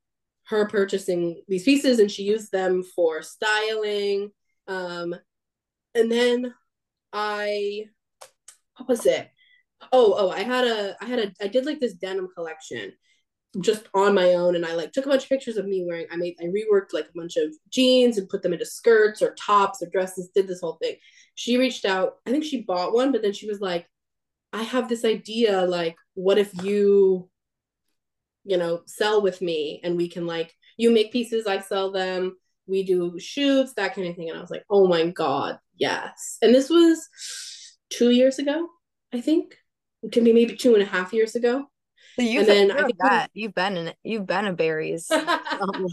her 0.48 0.68
purchasing 0.68 1.42
these 1.48 1.64
pieces 1.64 2.00
and 2.00 2.10
she 2.10 2.24
used 2.24 2.52
them 2.52 2.84
for 2.84 3.22
styling. 3.22 4.32
Um, 4.68 5.16
and 5.96 6.12
then 6.12 6.54
I, 7.14 7.86
what 8.78 8.90
was 8.90 9.06
it? 9.06 9.30
Oh, 9.92 10.14
oh, 10.18 10.30
I 10.30 10.44
had 10.44 10.66
a, 10.66 10.96
I 11.02 11.06
had 11.06 11.20
a, 11.20 11.34
I 11.42 11.48
did 11.48 11.66
like 11.66 11.80
this 11.80 11.94
denim 11.94 12.30
collection 12.36 12.94
just 13.62 13.88
on 13.96 14.14
my 14.14 14.36
own 14.36 14.56
and 14.56 14.64
I 14.64 14.76
like 14.76 14.92
took 14.92 15.08
a 15.08 15.10
bunch 15.10 15.24
of 15.24 15.30
pictures 15.30 15.58
of 15.58 15.66
me 15.66 15.84
wearing 15.84 16.06
I 16.12 16.18
made 16.18 16.36
I 16.40 16.44
reworked 16.44 16.94
like 16.94 17.06
a 17.06 17.18
bunch 17.18 17.36
of 17.36 17.52
jeans 17.72 18.20
and 18.20 18.30
put 18.30 18.44
them 18.44 18.54
into 18.54 18.64
skirts 18.64 19.24
or 19.24 19.34
tops 19.34 19.82
or 19.82 19.88
dresses 19.88 20.30
did 20.36 20.48
this 20.48 20.62
whole 20.62 20.78
thing. 20.80 20.98
She 21.34 21.58
reached 21.58 21.84
out. 21.84 22.18
I 22.28 22.30
think 22.30 22.44
she 22.44 22.62
bought 22.62 22.94
one 22.94 23.12
but 23.12 23.24
then 23.24 23.34
she 23.34 23.48
was 23.48 23.60
like 23.60 23.88
I 24.54 24.62
have 24.62 24.88
this 24.88 25.04
idea 25.04 25.64
like 25.64 25.96
what 26.14 26.38
if 26.38 26.64
you 26.64 27.28
you 28.50 28.58
know, 28.58 28.82
sell 28.88 29.22
with 29.22 29.42
me 29.42 29.80
and 29.84 29.96
we 29.96 30.10
can 30.10 30.26
like, 30.26 30.56
you 30.76 30.92
make 30.92 31.12
pieces, 31.12 31.46
I 31.46 31.60
sell 31.60 31.92
them, 31.92 32.36
we 32.66 32.84
do 32.84 33.20
shoots, 33.20 33.74
that 33.74 33.94
kind 33.94 34.08
of 34.08 34.16
thing. 34.16 34.30
And 34.30 34.38
I 34.38 34.42
was 34.42 34.50
like, 34.50 34.66
oh 34.70 34.88
my 34.88 35.08
God, 35.08 35.60
yes. 35.80 36.38
And 36.42 36.54
this 36.54 36.70
was 36.70 37.08
two 37.90 38.12
years 38.12 38.40
ago, 38.40 38.68
I 39.14 39.22
think. 39.22 39.56
It 40.04 40.12
can 40.12 40.24
be 40.24 40.32
maybe 40.32 40.56
two 40.56 40.76
and 40.76 40.84
a 40.84 40.86
half 40.86 41.12
years 41.12 41.36
ago. 41.36 41.66
So 42.16 42.22
you've 42.22 42.48
and 42.48 42.70
then 42.70 42.78
I 42.78 42.84
think 42.84 42.98
that 43.00 43.32
you've 43.34 43.56
been 43.56 43.78
in. 43.78 43.94
You've 44.04 44.28
been 44.28 44.46
a 44.46 44.52
um, 45.12 45.88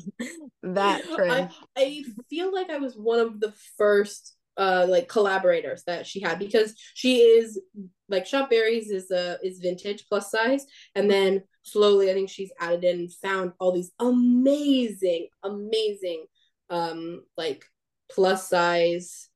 that 0.62 1.05
trend. 1.14 1.51
I, 1.77 1.81
I 1.83 2.05
feel 2.29 2.53
like 2.53 2.70
I 2.70 2.79
was 2.79 2.94
one 2.94 3.20
of 3.20 3.40
the 3.40 3.53
first 3.77 4.35
uh 4.57 4.87
like 4.88 5.07
collaborators 5.07 5.83
that 5.85 6.07
she 6.07 6.20
had 6.20 6.38
because 6.38 6.75
she 6.94 7.18
is 7.18 7.61
like 8.09 8.27
Shop 8.27 8.51
Berriez 8.51 8.90
is 8.90 9.11
a 9.11 9.38
is 9.42 9.59
vintage 9.59 10.07
plus 10.09 10.31
size 10.31 10.64
and 10.94 11.11
then 11.11 11.42
slowly 11.62 12.11
I 12.11 12.14
think 12.14 12.31
she's 12.31 12.53
added 12.59 12.83
in 12.83 13.01
and 13.01 13.12
found 13.12 13.53
all 13.61 13.72
these 13.72 13.92
amazing 14.01 15.29
amazing 15.42 16.25
um 16.70 17.22
like 17.37 17.66
plus 18.11 18.49
size 18.49 19.29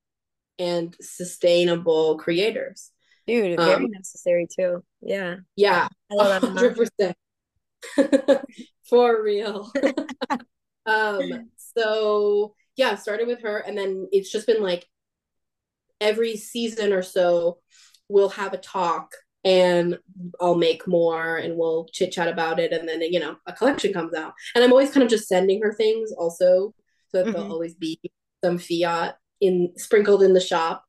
and 0.61 0.94
sustainable 1.01 2.18
creators. 2.18 2.90
Dude, 3.27 3.59
very 3.59 3.87
um, 3.87 3.90
necessary 3.90 4.46
too. 4.55 4.85
Yeah. 5.01 5.37
Yeah. 5.57 5.88
100%. 6.12 7.14
For 8.88 9.23
real. 9.23 9.73
um 10.87 11.51
so 11.57 12.55
yeah, 12.77 12.94
started 12.94 13.27
with 13.27 13.42
her 13.42 13.59
and 13.59 13.77
then 13.77 14.09
it's 14.12 14.31
just 14.31 14.46
been 14.46 14.62
like 14.62 14.87
every 16.01 16.37
season 16.37 16.92
or 16.92 17.03
so 17.03 17.59
we'll 18.09 18.31
have 18.31 18.53
a 18.53 18.59
talk 18.59 19.12
and 19.44 19.99
I'll 20.40 20.57
make 20.57 20.87
more 20.87 21.37
and 21.37 21.57
we'll 21.57 21.87
chit 21.92 22.12
chat 22.12 22.29
about 22.29 22.59
it 22.59 22.73
and 22.73 22.87
then 22.88 23.01
you 23.01 23.20
know 23.20 23.37
a 23.46 23.53
collection 23.53 23.92
comes 23.92 24.14
out 24.14 24.33
and 24.55 24.62
I'm 24.62 24.73
always 24.73 24.90
kind 24.90 25.05
of 25.05 25.09
just 25.11 25.29
sending 25.29 25.62
her 25.62 25.73
things 25.73 26.12
also 26.12 26.75
so 27.09 27.18
that 27.18 27.25
mm-hmm. 27.25 27.33
there'll 27.33 27.53
always 27.53 27.75
be 27.75 27.99
some 28.44 28.59
FiOT 28.59 29.14
in 29.40 29.72
sprinkled 29.76 30.22
in 30.22 30.35
the 30.35 30.40
shop. 30.40 30.85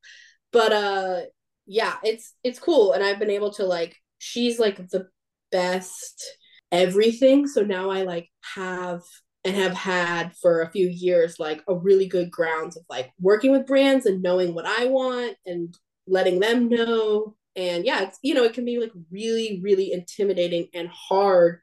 But 0.52 0.74
uh 0.74 1.22
yeah 1.66 1.96
it's 2.04 2.34
it's 2.44 2.60
cool. 2.60 2.94
And 2.94 3.04
I've 3.04 3.20
been 3.20 3.30
able 3.30 3.52
to 3.54 3.66
like 3.66 3.96
she's 4.18 4.60
like 4.60 4.78
the 4.90 5.08
best 5.52 6.24
everything. 6.72 7.48
So 7.48 7.62
now 7.62 7.90
I 7.90 8.04
like 8.04 8.30
have 8.56 9.02
and 9.44 9.56
have 9.56 9.74
had 9.74 10.36
for 10.38 10.62
a 10.62 10.72
few 10.72 10.88
years 10.88 11.40
like 11.40 11.64
a 11.68 11.76
really 11.76 12.08
good 12.08 12.30
grounds 12.30 12.78
of 12.78 12.84
like 12.90 13.12
working 13.20 13.52
with 13.52 13.66
brands 13.66 14.06
and 14.06 14.22
knowing 14.22 14.54
what 14.54 14.66
I 14.66 14.86
want 14.86 15.36
and 15.46 15.76
letting 16.08 16.40
them 16.40 16.70
know. 16.70 17.36
And 17.56 17.86
yeah, 17.86 18.04
it's 18.04 18.20
you 18.22 18.34
know, 18.34 18.44
it 18.44 18.54
can 18.54 18.66
be 18.66 18.80
like 18.80 18.92
really, 19.12 19.60
really 19.64 19.92
intimidating 19.92 20.68
and 20.74 20.90
hard 20.90 21.60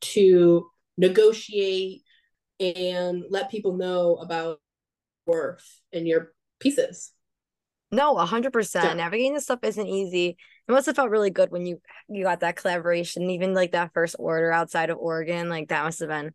to 0.00 0.68
negotiate 0.96 2.02
and 2.60 3.24
let 3.28 3.50
people 3.50 3.76
know 3.76 4.16
about 4.16 4.60
worth 5.26 5.80
in 5.92 6.06
your 6.06 6.32
pieces. 6.60 7.12
No, 7.92 8.16
a 8.16 8.26
hundred 8.26 8.52
percent. 8.52 8.96
Navigating 8.96 9.34
this 9.34 9.44
stuff 9.44 9.60
isn't 9.62 9.86
easy. 9.86 10.36
It 10.68 10.72
must 10.72 10.86
have 10.86 10.96
felt 10.96 11.10
really 11.10 11.30
good 11.30 11.50
when 11.50 11.66
you 11.66 11.80
you 12.08 12.24
got 12.24 12.40
that 12.40 12.56
collaboration, 12.56 13.30
even 13.30 13.54
like 13.54 13.72
that 13.72 13.92
first 13.94 14.16
order 14.18 14.50
outside 14.50 14.90
of 14.90 14.98
Oregon. 14.98 15.48
Like 15.48 15.68
that 15.68 15.84
must 15.84 16.00
have 16.00 16.08
been 16.08 16.34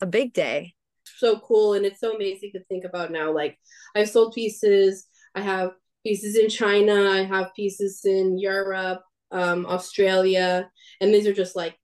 a 0.00 0.06
big 0.06 0.32
day. 0.32 0.74
So 1.16 1.38
cool. 1.40 1.74
And 1.74 1.84
it's 1.84 2.00
so 2.00 2.14
amazing 2.14 2.52
to 2.54 2.64
think 2.64 2.84
about 2.84 3.10
now. 3.10 3.32
Like 3.32 3.58
I've 3.94 4.08
sold 4.08 4.34
pieces, 4.34 5.06
I 5.34 5.42
have 5.42 5.72
pieces 6.04 6.36
in 6.36 6.48
China, 6.48 7.10
I 7.10 7.24
have 7.24 7.54
pieces 7.54 8.02
in 8.04 8.38
Europe, 8.38 9.02
um, 9.30 9.66
Australia, 9.66 10.70
and 11.00 11.12
these 11.12 11.26
are 11.26 11.34
just 11.34 11.56
like 11.56 11.76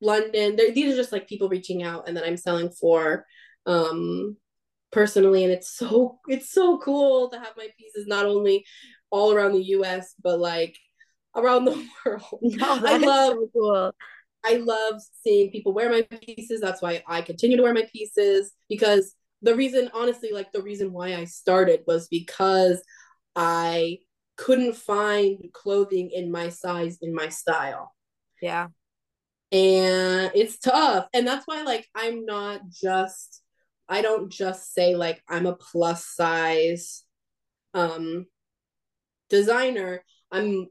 London. 0.00 0.54
They're, 0.54 0.72
these 0.72 0.94
are 0.94 0.96
just 0.96 1.12
like 1.12 1.28
people 1.28 1.48
reaching 1.48 1.82
out 1.82 2.06
and 2.06 2.16
then 2.16 2.24
I'm 2.24 2.36
selling 2.36 2.70
for 2.70 3.26
um 3.66 4.36
personally 4.90 5.44
and 5.44 5.52
it's 5.52 5.76
so 5.76 6.18
it's 6.28 6.50
so 6.50 6.78
cool 6.78 7.28
to 7.28 7.38
have 7.38 7.52
my 7.56 7.68
pieces 7.78 8.06
not 8.06 8.24
only 8.24 8.64
all 9.10 9.32
around 9.32 9.52
the 9.52 9.64
US 9.64 10.14
but 10.22 10.38
like 10.38 10.76
around 11.36 11.64
the 11.64 11.72
world. 12.06 12.22
No, 12.42 12.80
I 12.84 12.96
love 12.98 13.34
so 13.34 13.50
cool. 13.52 13.92
I 14.44 14.54
love 14.54 15.00
seeing 15.22 15.50
people 15.50 15.72
wear 15.74 15.90
my 15.90 16.02
pieces. 16.02 16.60
That's 16.60 16.80
why 16.80 17.02
I 17.06 17.22
continue 17.22 17.56
to 17.56 17.62
wear 17.62 17.74
my 17.74 17.86
pieces 17.92 18.52
because 18.68 19.14
the 19.42 19.54
reason, 19.54 19.90
honestly, 19.94 20.30
like 20.32 20.52
the 20.52 20.62
reason 20.62 20.92
why 20.92 21.14
I 21.14 21.24
started 21.24 21.82
was 21.86 22.08
because 22.08 22.82
I 23.36 23.98
couldn't 24.36 24.76
find 24.76 25.38
clothing 25.52 26.10
in 26.12 26.30
my 26.30 26.48
size, 26.48 26.98
in 27.02 27.14
my 27.14 27.28
style. 27.28 27.92
Yeah. 28.40 28.68
And 29.50 30.30
it's 30.34 30.58
tough. 30.58 31.08
And 31.12 31.26
that's 31.26 31.46
why, 31.46 31.62
like, 31.62 31.86
I'm 31.94 32.24
not 32.24 32.60
just, 32.68 33.42
I 33.88 34.02
don't 34.02 34.30
just 34.30 34.74
say, 34.74 34.94
like, 34.94 35.22
I'm 35.28 35.46
a 35.46 35.56
plus 35.56 36.06
size 36.06 37.04
um 37.74 38.26
designer. 39.28 40.02
I'm 40.30 40.68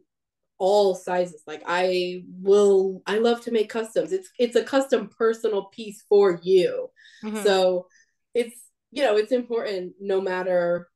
all 0.59 0.95
sizes. 0.95 1.43
Like 1.45 1.63
I 1.65 2.23
will 2.41 3.01
I 3.05 3.19
love 3.19 3.41
to 3.41 3.51
make 3.51 3.69
customs. 3.69 4.11
It's 4.11 4.29
it's 4.39 4.55
a 4.55 4.63
custom 4.63 5.09
personal 5.09 5.65
piece 5.65 6.03
for 6.09 6.39
you. 6.41 6.89
Mm-hmm. 7.23 7.43
So 7.43 7.87
it's 8.33 8.59
you 8.91 9.03
know, 9.03 9.17
it's 9.17 9.31
important 9.31 9.93
no 9.99 10.21
matter 10.21 10.87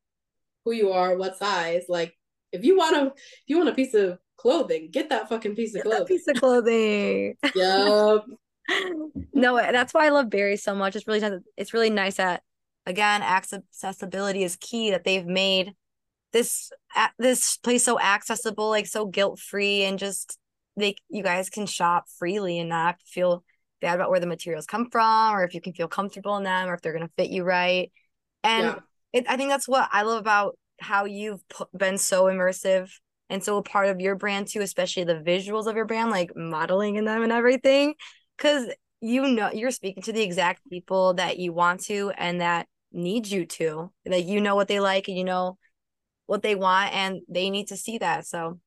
who 0.66 0.72
you 0.72 0.92
are, 0.92 1.18
what 1.18 1.38
size. 1.38 1.84
Like 1.90 2.14
if 2.52 2.64
you 2.64 2.78
want 2.78 2.96
to 2.96 3.06
if 3.08 3.44
you 3.48 3.58
want 3.58 3.70
a 3.70 3.76
piece 3.76 3.94
of 3.94 4.18
clothing, 4.38 4.90
get 4.92 5.10
that 5.10 5.30
fucking 5.30 5.56
piece 5.56 5.76
of 5.76 5.84
get 5.84 5.90
clothing. 5.90 6.08
piece 6.08 6.28
of 6.28 6.36
clothing. 6.38 7.36
yep. 7.56 8.22
no, 9.34 9.56
that's 9.58 9.93
why 9.93 10.06
I 10.06 10.10
love 10.10 10.30
Barry 10.30 10.58
so 10.58 10.76
much. 10.76 10.95
It's 10.95 11.08
really 11.08 11.21
it's 11.58 11.74
really 11.74 11.89
nice 11.89 12.17
that 12.17 12.43
again 12.86 13.21
accessibility 13.21 14.43
is 14.43 14.56
key 14.56 14.91
that 14.91 15.04
they've 15.04 15.26
made 15.26 15.74
this 16.32 16.71
this 17.17 17.58
place 17.58 17.84
so 17.84 18.00
accessible, 18.00 18.69
like 18.69 18.88
so 18.88 19.06
guilt 19.06 19.39
free, 19.39 19.84
and 19.84 20.00
just 20.00 20.38
they 20.78 20.95
you 21.10 21.24
guys 21.24 21.50
can 21.50 21.65
shop 21.65 22.06
freely 22.17 22.60
and 22.60 22.69
not 22.69 23.02
feel 23.06 23.43
bad 23.82 23.95
about 23.95 24.10
where 24.10 24.19
the 24.19 24.28
materials 24.28 24.65
come 24.65 24.89
from, 24.89 25.36
or 25.36 25.43
if 25.43 25.54
you 25.54 25.62
can 25.62 25.74
feel 25.74 25.88
comfortable 25.88 26.38
in 26.38 26.43
them, 26.43 26.69
or 26.69 26.74
if 26.74 26.82
they're 26.82 26.93
gonna 26.93 27.10
fit 27.17 27.30
you 27.30 27.43
right. 27.43 27.91
And 28.43 28.67
yeah. 28.67 28.80
it, 29.13 29.26
I 29.28 29.38
think 29.38 29.50
that's 29.50 29.67
what 29.67 29.89
I 29.91 30.04
love 30.04 30.19
about 30.19 30.58
how 30.80 31.06
you've 31.06 31.43
been 31.78 31.97
so 31.97 32.26
immersive 32.26 32.89
and 33.30 33.43
so 33.43 33.58
a 33.58 33.63
part 33.63 33.88
of 33.88 34.02
your 34.02 34.15
brand 34.15 34.47
too, 34.47 34.62
especially 34.62 35.04
the 35.04 35.15
visuals 35.15 35.67
of 35.67 35.76
your 35.76 35.86
brand, 35.86 36.12
like 36.12 36.36
modeling 36.36 36.95
in 36.95 37.06
them 37.06 37.24
and 37.24 37.32
everything, 37.32 37.93
because 38.42 38.68
you 39.02 39.28
know 39.28 39.52
you're 39.52 39.72
speaking 39.72 40.04
to 40.04 40.14
the 40.14 40.22
exact 40.22 40.68
people 40.70 41.14
that 41.16 41.38
you 41.38 41.54
want 41.54 41.82
to 41.82 42.12
and 42.18 42.42
that 42.42 42.68
need 42.92 43.28
you 43.28 43.46
to. 43.46 43.92
Like 44.06 44.26
you 44.26 44.42
know 44.42 44.56
what 44.56 44.68
they 44.68 44.80
like 44.80 45.08
and 45.08 45.18
you 45.18 45.24
know 45.24 45.58
what 46.26 46.42
they 46.42 46.56
want 46.56 46.94
and 46.94 47.22
they 47.30 47.50
need 47.50 47.68
to 47.68 47.78
see 47.78 48.00
that. 48.00 48.26
So 48.26 48.60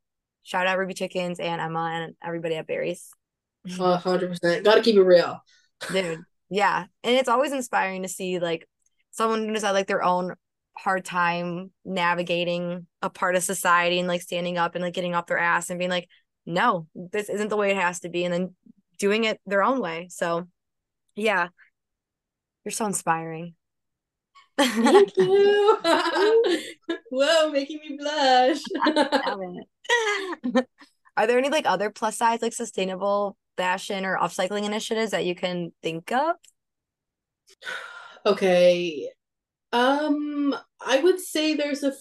shout 0.43 0.67
out 0.67 0.79
Ruby 0.79 0.95
Chickens 0.95 1.41
and 1.41 1.61
Emma 1.61 1.91
and 1.93 2.15
everybody 2.23 2.55
at 2.57 2.69
Berriez. 2.69 3.09
Oh, 3.79 4.01
100%. 4.03 4.65
Got 4.65 4.75
to 4.75 4.83
keep 4.83 4.97
it 4.97 5.03
real. 5.03 5.43
Dude, 5.91 6.21
yeah. 6.51 6.85
And 7.03 7.17
it's 7.17 7.29
always 7.29 7.53
inspiring 7.53 8.03
to 8.03 8.09
see 8.09 8.39
like 8.39 8.69
someone 9.11 9.49
who's 9.49 9.63
had 9.63 9.73
like 9.73 9.87
their 9.87 10.03
own 10.03 10.35
hard 10.77 11.05
time 11.05 11.71
navigating 11.85 12.87
a 13.01 13.09
part 13.09 13.37
of 13.37 13.43
society 13.43 13.99
and 13.99 14.09
like 14.09 14.23
standing 14.23 14.59
up 14.59 14.75
and 14.75 14.83
like 14.83 14.95
getting 14.95 15.15
off 15.15 15.27
their 15.27 15.39
ass 15.39 15.71
and 15.71 15.79
being 15.79 15.91
like, 15.91 16.09
no, 16.47 16.87
this 16.95 17.29
isn't 17.29 17.49
the 17.49 17.57
way 17.57 17.71
it 17.71 17.77
has 17.77 18.01
to 18.01 18.09
be. 18.09 18.25
And 18.25 18.35
then 18.35 18.55
doing 19.05 19.25
it 19.25 19.39
their 19.45 19.63
own 19.63 19.81
way. 19.81 20.09
So 20.09 20.49
yeah, 21.15 21.49
you're 22.65 22.73
so 22.73 22.87
inspiring. 22.87 23.55
Thank 24.57 25.15
you. 25.19 25.79
Whoa, 27.11 27.51
making 27.51 27.81
me 27.87 27.99
blush. 27.99 28.63
Are 31.19 31.27
there 31.27 31.39
any 31.39 31.51
like 31.51 31.67
other 31.67 31.91
plus 31.91 32.17
size, 32.17 32.41
like 32.41 32.55
sustainable 32.55 33.37
fashion 33.59 34.07
or 34.07 34.17
upcycling 34.17 34.65
initiatives 34.65 35.11
that 35.11 35.27
you 35.27 35.35
can 35.35 35.73
think 35.83 36.11
of? 36.11 36.37
Okay. 38.25 39.11
Um, 39.71 40.57
I 40.81 41.01
would 41.01 41.21
say 41.21 41.53
there's 41.53 41.83
a 41.83 41.93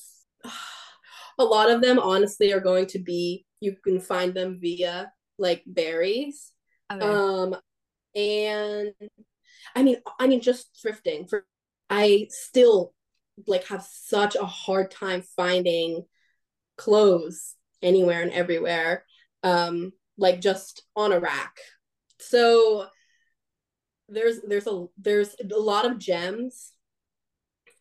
a 1.37 1.43
lot 1.43 1.69
of 1.69 1.81
them 1.81 1.99
honestly 1.99 2.53
are 2.53 2.61
going 2.61 2.85
to 2.85 2.99
be 2.99 3.45
you 3.59 3.75
can 3.83 3.99
find 3.99 4.33
them 4.33 4.59
via 4.61 5.11
like 5.37 5.63
Berriez. 5.69 6.52
Okay. 7.01 7.05
Um 7.05 7.55
and 8.15 8.93
I 9.75 9.83
mean 9.83 9.97
I 10.19 10.27
mean 10.27 10.41
just 10.41 10.69
thrifting 10.83 11.29
for 11.29 11.45
I 11.89 12.27
still 12.29 12.93
like 13.47 13.65
have 13.67 13.87
such 13.89 14.35
a 14.35 14.45
hard 14.45 14.91
time 14.91 15.23
finding 15.35 16.05
clothes 16.77 17.55
anywhere 17.81 18.21
and 18.21 18.31
everywhere 18.31 19.03
um 19.43 19.91
like 20.17 20.39
just 20.39 20.83
on 20.95 21.11
a 21.11 21.19
rack 21.19 21.57
so 22.19 22.85
there's 24.09 24.39
there's 24.47 24.67
a 24.67 24.85
there's 24.97 25.35
a 25.39 25.59
lot 25.59 25.85
of 25.85 25.97
gems 25.97 26.71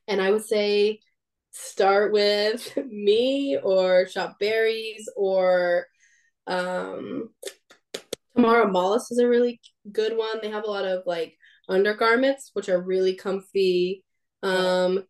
and 0.09 0.21
i 0.21 0.31
would 0.31 0.45
say 0.45 0.99
start 1.51 2.13
with 2.13 2.77
me 2.91 3.59
or 3.63 4.09
shop 4.09 4.37
Berriez 4.41 5.05
or 5.17 5.87
um 6.47 7.31
Tamara 8.35 8.67
Malas 8.67 9.11
is 9.11 9.19
a 9.19 9.29
really 9.29 9.61
good 9.91 10.17
one 10.17 10.39
they 10.41 10.51
have 10.51 10.65
a 10.65 10.71
lot 10.71 10.85
of 10.85 11.03
like 11.07 11.37
undergarments, 11.69 12.51
which 12.53 12.69
are 12.69 12.81
really 12.81 13.15
comfy. 13.15 14.05
Um, 14.43 15.05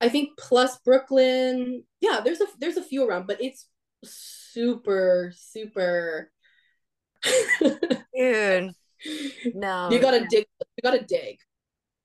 I 0.00 0.08
think 0.08 0.30
plus 0.38 0.78
Brooklyn, 0.80 1.84
yeah, 2.00 2.20
there's 2.24 2.40
a 2.40 2.46
there's 2.58 2.76
a 2.76 2.82
few 2.82 3.06
around, 3.08 3.26
but 3.26 3.40
it's 3.40 3.68
super 4.04 5.32
super. 5.34 6.30
Dude, 8.14 8.72
no, 9.54 9.88
you 9.90 10.00
gotta 10.00 10.26
dig. 10.28 10.46
You 10.60 10.82
gotta 10.82 11.04
dig. 11.04 11.38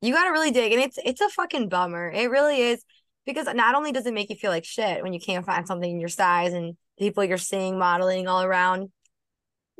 You 0.01 0.13
gotta 0.13 0.31
really 0.31 0.51
dig, 0.51 0.71
and 0.71 0.81
it's 0.81 0.97
it's 1.03 1.21
a 1.21 1.29
fucking 1.29 1.69
bummer. 1.69 2.09
It 2.09 2.29
really 2.29 2.61
is 2.61 2.83
because 3.25 3.47
not 3.53 3.75
only 3.75 3.91
does 3.91 4.05
it 4.05 4.13
make 4.13 4.29
you 4.29 4.35
feel 4.35 4.51
like 4.51 4.65
shit 4.65 5.03
when 5.03 5.13
you 5.13 5.19
can't 5.19 5.45
find 5.45 5.67
something 5.67 5.91
in 5.91 5.99
your 5.99 6.09
size 6.09 6.53
and 6.53 6.77
people 6.97 7.23
you're 7.23 7.37
seeing 7.37 7.77
modeling 7.77 8.27
all 8.27 8.43
around 8.43 8.89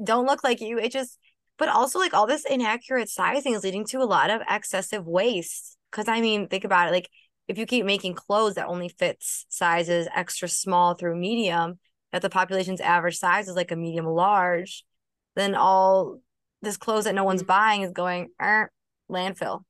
don't 0.03 0.25
look 0.25 0.43
like 0.43 0.61
you. 0.61 0.79
It 0.79 0.91
just 0.91 1.17
but 1.59 1.69
also 1.69 1.99
like 1.99 2.13
all 2.13 2.25
this 2.25 2.45
inaccurate 2.45 3.09
sizing 3.09 3.53
is 3.53 3.63
leading 3.63 3.85
to 3.85 3.99
a 3.99 4.05
lot 4.05 4.31
of 4.31 4.41
excessive 4.49 5.05
waste 5.05 5.77
because 5.91 6.07
i 6.07 6.19
mean 6.19 6.47
think 6.47 6.63
about 6.63 6.87
it 6.87 6.91
like 6.91 7.09
if 7.47 7.57
you 7.57 7.65
keep 7.67 7.85
making 7.85 8.15
clothes 8.15 8.55
that 8.55 8.67
only 8.67 8.89
fits 8.89 9.45
sizes 9.49 10.07
extra 10.15 10.47
small 10.47 10.95
through 10.95 11.15
medium 11.15 11.77
that 12.11 12.23
the 12.23 12.29
population's 12.29 12.81
average 12.81 13.17
size 13.17 13.47
is 13.47 13.55
like 13.55 13.71
a 13.71 13.75
medium 13.75 14.05
large 14.05 14.83
then 15.35 15.53
all 15.53 16.19
this 16.61 16.77
clothes 16.77 17.03
that 17.03 17.15
no 17.15 17.23
one's 17.23 17.41
mm-hmm. 17.41 17.47
buying 17.47 17.81
is 17.83 17.91
going 17.91 18.29
er, 18.41 18.71
landfill 19.11 19.61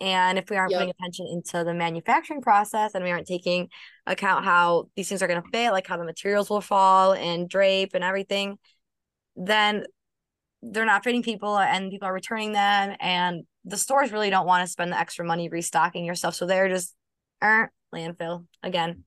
and 0.00 0.36
if 0.36 0.50
we 0.50 0.56
aren't 0.56 0.72
yep. 0.72 0.80
putting 0.80 0.94
attention 0.98 1.28
into 1.30 1.62
the 1.62 1.72
manufacturing 1.72 2.40
process 2.40 2.94
and 2.94 3.04
we 3.04 3.10
aren't 3.10 3.26
taking 3.26 3.68
account 4.06 4.44
how 4.44 4.88
these 4.96 5.08
things 5.08 5.22
are 5.22 5.28
going 5.28 5.40
to 5.40 5.48
fit 5.50 5.70
like 5.70 5.86
how 5.86 5.96
the 5.96 6.04
materials 6.04 6.50
will 6.50 6.60
fall 6.60 7.12
and 7.12 7.48
drape 7.48 7.90
and 7.94 8.02
everything 8.02 8.58
then 9.36 9.84
they're 10.62 10.86
not 10.86 11.04
fitting 11.04 11.22
people 11.22 11.58
and 11.58 11.90
people 11.90 12.06
are 12.06 12.14
returning 12.14 12.52
them 12.52 12.96
and 13.00 13.44
the 13.64 13.76
stores 13.76 14.12
really 14.12 14.30
don't 14.30 14.46
want 14.46 14.64
to 14.64 14.70
spend 14.70 14.92
the 14.92 14.98
extra 14.98 15.24
money 15.24 15.48
restocking 15.48 16.04
your 16.04 16.14
stuff 16.14 16.34
so 16.34 16.46
they're 16.46 16.68
just 16.68 16.94
er, 17.42 17.70
landfill 17.94 18.46
again 18.62 19.04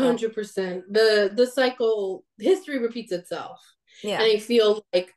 hundred 0.00 0.34
percent. 0.34 0.84
The 0.90 1.30
the 1.34 1.46
cycle 1.46 2.24
history 2.38 2.78
repeats 2.78 3.12
itself. 3.12 3.60
Yeah. 4.02 4.22
And 4.22 4.32
I 4.32 4.38
feel 4.38 4.84
like 4.92 5.12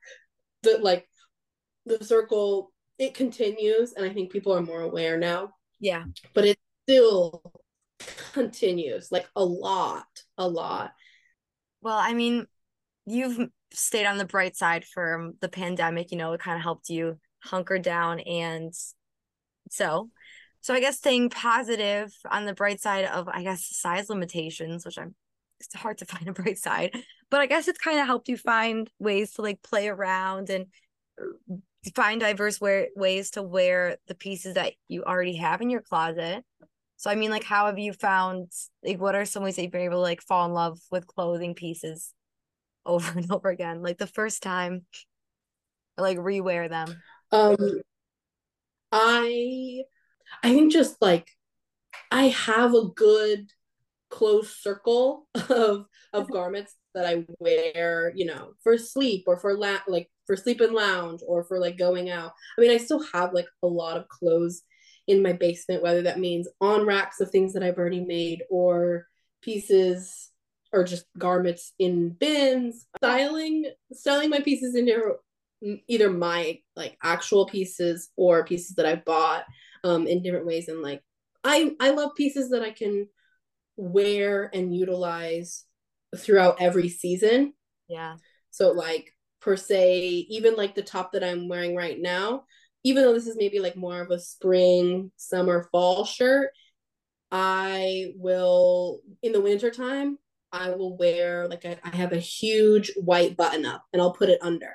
the 0.63 0.77
like 0.79 1.07
the 1.85 2.03
circle 2.03 2.71
it 2.97 3.13
continues 3.13 3.93
and 3.93 4.05
I 4.05 4.13
think 4.13 4.31
people 4.31 4.53
are 4.53 4.61
more 4.61 4.81
aware 4.81 5.17
now. 5.17 5.51
Yeah. 5.79 6.03
But 6.33 6.45
it 6.45 6.59
still 6.83 7.41
continues 8.33 9.11
like 9.11 9.27
a 9.35 9.43
lot, 9.43 10.07
a 10.37 10.47
lot. 10.47 10.93
Well, 11.81 11.97
I 11.97 12.13
mean, 12.13 12.47
you've 13.05 13.49
stayed 13.75 14.05
on 14.05 14.17
the 14.17 14.25
bright 14.25 14.55
side 14.55 14.85
for 14.85 15.31
the 15.41 15.49
pandemic, 15.49 16.11
you 16.11 16.17
know, 16.17 16.33
it 16.33 16.41
kind 16.41 16.57
of 16.57 16.63
helped 16.63 16.89
you 16.89 17.19
hunker 17.43 17.77
down 17.77 18.19
and 18.21 18.73
so 19.69 20.09
so 20.65 20.73
I 20.73 20.79
guess 20.79 20.97
staying 20.97 21.29
positive 21.29 22.11
on 22.27 22.45
the 22.45 22.53
bright 22.55 22.81
side 22.81 23.05
of 23.05 23.27
I 23.27 23.43
guess 23.43 23.67
size 23.77 24.09
limitations, 24.09 24.83
which 24.83 24.97
I'm 24.97 25.13
it's 25.59 25.75
hard 25.75 25.99
to 25.99 26.05
find 26.13 26.27
a 26.27 26.33
bright 26.33 26.57
side, 26.57 26.91
but 27.29 27.39
I 27.39 27.45
guess 27.45 27.67
it's 27.67 27.77
kind 27.77 27.99
of 27.99 28.07
helped 28.07 28.29
you 28.29 28.35
find 28.35 28.89
ways 28.97 29.33
to 29.33 29.43
like 29.43 29.61
play 29.61 29.87
around 29.87 30.49
and 30.49 30.65
uh, 31.21 31.55
find 31.93 32.19
diverse 32.19 32.59
wear- 32.59 32.87
ways 32.95 33.29
to 33.31 33.43
wear 33.43 33.97
the 34.07 34.15
pieces 34.15 34.55
that 34.55 34.73
you 34.87 35.03
already 35.03 35.35
have 35.35 35.61
in 35.61 35.69
your 35.69 35.81
closet. 35.81 36.43
So 36.97 37.11
I 37.11 37.15
mean, 37.15 37.29
like, 37.29 37.43
how 37.43 37.67
have 37.67 37.77
you 37.77 37.93
found 37.93 38.51
like 38.83 38.99
what 38.99 39.13
are 39.13 39.25
some 39.25 39.43
ways 39.43 39.57
that 39.57 39.61
you've 39.61 39.71
been 39.71 39.81
able 39.81 39.97
to 39.97 40.01
like 40.01 40.23
fall 40.23 40.47
in 40.47 40.53
love 40.53 40.79
with 40.89 41.05
clothing 41.05 41.53
pieces 41.53 42.11
over 42.85 43.17
and 43.17 43.31
over 43.31 43.49
again, 43.49 43.81
like 43.81 43.97
the 43.97 44.07
first 44.07 44.43
time, 44.43 44.85
like 45.97 46.17
rewear 46.17 46.69
them? 46.69 46.95
Um, 47.31 47.81
I, 48.91 49.83
I 50.43 50.53
think 50.53 50.71
just 50.71 51.01
like 51.01 51.27
I 52.11 52.27
have 52.27 52.73
a 52.73 52.89
good 52.95 53.51
close 54.09 54.55
circle 54.61 55.27
of 55.49 55.85
of 56.13 56.31
garments 56.31 56.75
that 56.93 57.05
I 57.05 57.25
wear, 57.39 58.13
you 58.15 58.25
know, 58.25 58.53
for 58.63 58.77
sleep 58.77 59.25
or 59.27 59.37
for 59.37 59.57
la- 59.57 59.79
like 59.87 60.09
for 60.25 60.35
sleep 60.35 60.61
and 60.61 60.73
lounge 60.73 61.21
or 61.27 61.43
for 61.43 61.59
like 61.59 61.77
going 61.77 62.09
out. 62.09 62.31
I 62.57 62.61
mean, 62.61 62.71
I 62.71 62.77
still 62.77 63.03
have 63.13 63.33
like 63.33 63.47
a 63.61 63.67
lot 63.67 63.97
of 63.97 64.07
clothes 64.07 64.61
in 65.07 65.21
my 65.21 65.33
basement, 65.33 65.83
whether 65.83 66.01
that 66.03 66.19
means 66.19 66.47
on 66.61 66.85
racks 66.85 67.19
of 67.19 67.29
things 67.29 67.53
that 67.53 67.63
I've 67.63 67.77
already 67.77 68.03
made 68.03 68.43
or 68.49 69.07
pieces 69.41 70.31
or 70.75 70.83
just 70.83 71.05
garments 71.17 71.73
in 71.79 72.09
bins. 72.09 72.85
Styling 72.97 73.65
styling 73.93 74.29
my 74.29 74.41
pieces 74.41 74.75
into 74.75 75.15
either 75.87 76.11
my 76.11 76.59
like 76.75 76.97
actual 77.01 77.45
pieces 77.45 78.09
or 78.15 78.45
pieces 78.45 78.75
that 78.75 78.85
I 78.85 78.95
bought 78.97 79.45
um 79.83 80.05
in 80.05 80.21
different 80.21 80.45
ways 80.45 80.67
and 80.67 80.81
like 80.81 81.01
I 81.43 81.75
I 81.79 81.91
love 81.91 82.15
pieces 82.15 82.49
that 82.49 82.61
I 82.61 82.71
can 82.71 83.07
wear 83.77 84.49
and 84.53 84.75
utilize 84.75 85.65
throughout 86.15 86.61
every 86.61 86.89
season. 86.89 87.53
Yeah. 87.87 88.17
So 88.51 88.71
like 88.71 89.13
per 89.41 89.55
se, 89.55 90.27
even 90.29 90.55
like 90.55 90.75
the 90.75 90.81
top 90.81 91.11
that 91.11 91.23
I'm 91.23 91.47
wearing 91.47 91.75
right 91.75 91.99
now, 91.99 92.45
even 92.83 93.03
though 93.03 93.13
this 93.13 93.27
is 93.27 93.37
maybe 93.37 93.59
like 93.59 93.75
more 93.75 94.01
of 94.01 94.11
a 94.11 94.19
spring, 94.19 95.11
summer, 95.17 95.67
fall 95.71 96.05
shirt, 96.05 96.49
I 97.31 98.13
will 98.15 99.01
in 99.21 99.31
the 99.31 99.41
winter 99.41 99.71
time, 99.71 100.17
I 100.51 100.71
will 100.71 100.97
wear 100.97 101.47
like 101.47 101.65
a, 101.65 101.77
I 101.85 101.95
have 101.95 102.13
a 102.13 102.19
huge 102.19 102.91
white 102.95 103.35
button 103.35 103.65
up 103.65 103.83
and 103.91 104.01
I'll 104.01 104.13
put 104.13 104.29
it 104.29 104.39
under. 104.41 104.73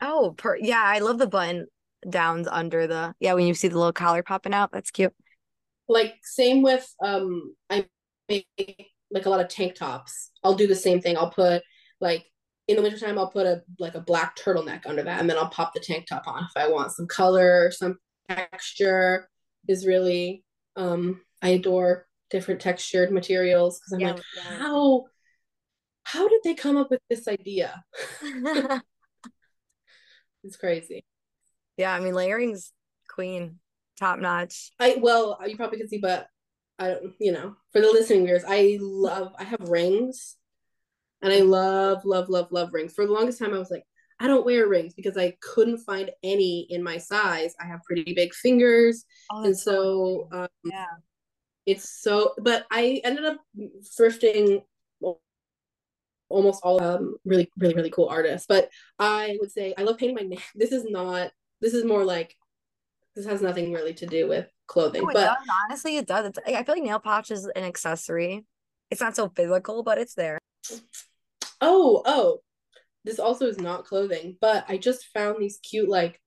Oh, 0.00 0.34
per 0.36 0.56
yeah, 0.56 0.82
I 0.82 0.98
love 0.98 1.18
the 1.18 1.26
button 1.26 1.66
downs 2.08 2.48
under 2.48 2.86
the 2.86 3.14
yeah, 3.20 3.34
when 3.34 3.46
you 3.46 3.54
see 3.54 3.68
the 3.68 3.78
little 3.78 3.92
collar 3.92 4.22
popping 4.22 4.54
out, 4.54 4.72
that's 4.72 4.90
cute. 4.90 5.14
Like 5.88 6.16
same 6.22 6.62
with 6.62 6.92
um 7.02 7.54
I 7.70 7.86
make 8.28 8.46
like 9.10 9.26
a 9.26 9.30
lot 9.30 9.40
of 9.40 9.48
tank 9.48 9.76
tops. 9.76 10.32
I'll 10.42 10.54
do 10.54 10.66
the 10.66 10.74
same 10.74 11.00
thing. 11.00 11.16
I'll 11.16 11.30
put 11.30 11.62
like 12.00 12.26
in 12.68 12.76
the 12.76 12.82
wintertime 12.82 13.18
I'll 13.18 13.30
put 13.30 13.46
a 13.46 13.62
like 13.78 13.94
a 13.94 14.00
black 14.00 14.36
turtleneck 14.36 14.86
under 14.86 15.02
that 15.04 15.20
and 15.20 15.30
then 15.30 15.36
I'll 15.36 15.48
pop 15.48 15.72
the 15.72 15.80
tank 15.80 16.06
top 16.06 16.26
on 16.26 16.44
if 16.44 16.56
I 16.56 16.68
want 16.68 16.92
some 16.92 17.06
color, 17.06 17.70
some 17.70 17.98
texture 18.28 19.28
is 19.68 19.86
really 19.86 20.44
um 20.74 21.20
I 21.42 21.50
adore 21.50 22.06
different 22.30 22.60
textured 22.60 23.12
materials 23.12 23.78
because 23.78 23.92
I'm 23.92 24.00
yeah, 24.00 24.12
like 24.12 24.22
yeah. 24.36 24.58
how 24.58 25.04
how 26.04 26.28
did 26.28 26.40
they 26.44 26.54
come 26.54 26.76
up 26.76 26.90
with 26.90 27.00
this 27.10 27.26
idea? 27.28 27.84
it's 30.44 30.56
crazy. 30.58 31.04
Yeah, 31.76 31.92
I 31.92 32.00
mean 32.00 32.14
layering's 32.14 32.72
queen, 33.08 33.58
top 33.98 34.18
notch. 34.18 34.70
I 34.78 34.98
well, 35.00 35.38
you 35.46 35.56
probably 35.56 35.78
can 35.78 35.88
see, 35.88 35.98
but 35.98 36.28
I 36.78 36.88
don't, 36.88 37.14
you 37.18 37.32
know, 37.32 37.56
for 37.72 37.80
the 37.80 37.88
listening 37.88 38.26
viewers, 38.26 38.44
I 38.46 38.78
love, 38.80 39.32
I 39.38 39.44
have 39.44 39.68
rings 39.68 40.36
and 41.22 41.32
I 41.32 41.40
love, 41.40 42.04
love, 42.04 42.28
love, 42.28 42.52
love 42.52 42.72
rings. 42.72 42.92
For 42.92 43.06
the 43.06 43.12
longest 43.12 43.38
time, 43.38 43.54
I 43.54 43.58
was 43.58 43.70
like, 43.70 43.84
I 44.20 44.26
don't 44.26 44.46
wear 44.46 44.66
rings 44.66 44.94
because 44.94 45.16
I 45.16 45.34
couldn't 45.42 45.78
find 45.78 46.10
any 46.22 46.66
in 46.70 46.82
my 46.82 46.98
size. 46.98 47.54
I 47.60 47.66
have 47.66 47.82
pretty 47.84 48.14
big 48.14 48.34
fingers. 48.34 49.04
Oh, 49.30 49.44
and 49.44 49.58
so, 49.58 50.28
um, 50.32 50.48
yeah, 50.64 50.86
it's 51.66 52.00
so, 52.00 52.34
but 52.38 52.66
I 52.70 53.00
ended 53.04 53.24
up 53.24 53.38
thrifting 53.98 54.62
almost 56.28 56.60
all 56.64 56.82
um 56.82 57.14
really 57.24 57.48
really 57.56 57.76
really 57.76 57.90
cool 57.90 58.08
artists 58.08 58.48
but 58.48 58.68
i 58.98 59.36
would 59.40 59.52
say 59.52 59.72
i 59.78 59.84
love 59.84 59.96
painting 59.96 60.16
my 60.16 60.22
nails 60.22 60.42
this 60.56 60.72
is 60.72 60.84
not 60.84 61.30
this 61.60 61.72
is 61.72 61.84
more 61.84 62.04
like 62.04 62.36
this 63.16 63.26
has 63.26 63.40
nothing 63.40 63.72
really 63.72 63.94
to 63.94 64.06
do 64.06 64.28
with 64.28 64.46
clothing. 64.66 65.00
No, 65.00 65.06
but 65.12 65.24
does. 65.24 65.36
honestly, 65.64 65.96
it 65.96 66.06
does. 66.06 66.26
It's, 66.26 66.38
I 66.46 66.62
feel 66.62 66.74
like 66.74 66.84
nail 66.84 66.98
polish 66.98 67.30
is 67.30 67.46
an 67.46 67.64
accessory. 67.64 68.44
It's 68.90 69.00
not 69.00 69.16
so 69.16 69.30
physical, 69.30 69.82
but 69.82 69.98
it's 69.98 70.14
there. 70.14 70.38
Oh, 71.60 72.02
oh. 72.04 72.40
This 73.04 73.18
also 73.18 73.46
is 73.46 73.58
not 73.58 73.84
clothing, 73.84 74.36
but 74.40 74.66
I 74.68 74.76
just 74.76 75.06
found 75.06 75.36
these 75.40 75.58
cute 75.58 75.88
like 75.88 76.20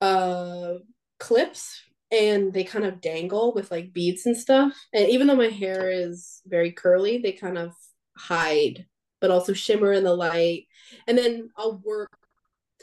uh 0.00 0.74
clips 1.18 1.82
and 2.10 2.52
they 2.52 2.64
kind 2.64 2.84
of 2.84 3.00
dangle 3.00 3.52
with 3.54 3.70
like 3.70 3.92
beads 3.92 4.26
and 4.26 4.36
stuff. 4.36 4.72
And 4.92 5.08
even 5.08 5.26
though 5.26 5.36
my 5.36 5.48
hair 5.48 5.90
is 5.90 6.40
very 6.46 6.72
curly, 6.72 7.18
they 7.18 7.32
kind 7.32 7.58
of 7.58 7.72
hide, 8.16 8.86
but 9.20 9.30
also 9.30 9.52
shimmer 9.52 9.92
in 9.92 10.04
the 10.04 10.14
light. 10.14 10.66
And 11.06 11.18
then 11.18 11.50
I'll 11.56 11.82
work 11.84 12.18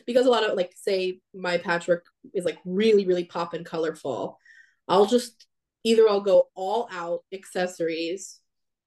because 0.06 0.26
a 0.26 0.30
lot 0.30 0.48
of 0.48 0.56
like 0.56 0.74
say 0.76 1.20
my 1.34 1.58
patchwork 1.58 2.06
is 2.34 2.46
like 2.46 2.60
really 2.66 3.06
really 3.06 3.26
pop 3.26 3.54
and 3.54 3.66
colorful 3.66 4.40
i'll 4.88 5.06
just 5.06 5.48
either 5.84 6.08
i'll 6.08 6.22
go 6.22 6.50
all 6.56 6.88
out 6.92 7.24
accessories 7.34 8.40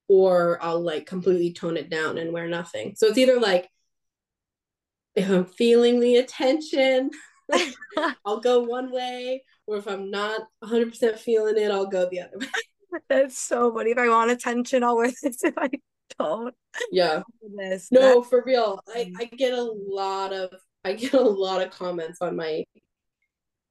or 0.08 0.58
i'll 0.62 0.80
like 0.80 1.06
completely 1.06 1.52
tone 1.52 1.76
it 1.76 1.90
down 1.90 2.18
and 2.18 2.32
wear 2.32 2.48
nothing 2.48 2.94
so 2.96 3.06
it's 3.06 3.18
either 3.18 3.40
like 3.40 3.68
if 5.14 5.28
i'm 5.28 5.44
feeling 5.44 6.00
the 6.00 6.16
attention 6.16 7.10
i'll 8.24 8.40
go 8.40 8.60
one 8.60 8.90
way 8.92 9.42
or 9.68 9.76
if 9.76 9.86
i'm 9.86 10.10
not 10.10 10.42
100% 10.64 11.18
feeling 11.18 11.56
it 11.56 11.70
i'll 11.70 11.86
go 11.86 12.08
the 12.10 12.20
other 12.20 12.38
way 12.38 12.46
that's 13.08 13.38
so 13.38 13.72
funny 13.72 13.90
if 13.90 13.98
i 13.98 14.08
want 14.08 14.30
attention 14.30 14.82
i'll 14.82 14.96
wear 14.96 15.12
this 15.22 15.44
if 15.44 15.54
i 15.56 15.68
don't 16.18 16.54
yeah 16.90 17.22
this 17.56 17.92
no 17.92 18.22
for 18.22 18.42
real 18.44 18.80
I, 18.88 19.12
I 19.18 19.24
get 19.26 19.52
a 19.52 19.62
lot 19.62 20.32
of 20.32 20.50
I 20.84 20.94
get 20.94 21.12
a 21.12 21.20
lot 21.20 21.62
of 21.62 21.70
comments 21.70 22.20
on 22.20 22.36
my 22.36 22.64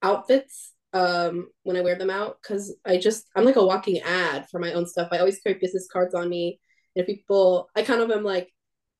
outfits 0.03 0.73
um 0.93 1.47
when 1.63 1.75
I 1.75 1.81
wear 1.81 1.95
them 1.95 2.09
out 2.09 2.37
because 2.41 2.75
I 2.85 2.97
just 2.97 3.25
I'm 3.35 3.45
like 3.45 3.55
a 3.55 3.65
walking 3.65 3.99
ad 3.99 4.47
for 4.49 4.59
my 4.59 4.73
own 4.73 4.85
stuff. 4.85 5.09
I 5.11 5.17
always 5.17 5.39
carry 5.39 5.57
business 5.59 5.87
cards 5.91 6.13
on 6.13 6.29
me. 6.29 6.59
And 6.95 7.01
if 7.01 7.07
people 7.07 7.69
I 7.75 7.81
kind 7.81 8.01
of 8.01 8.11
am 8.11 8.23
like 8.23 8.51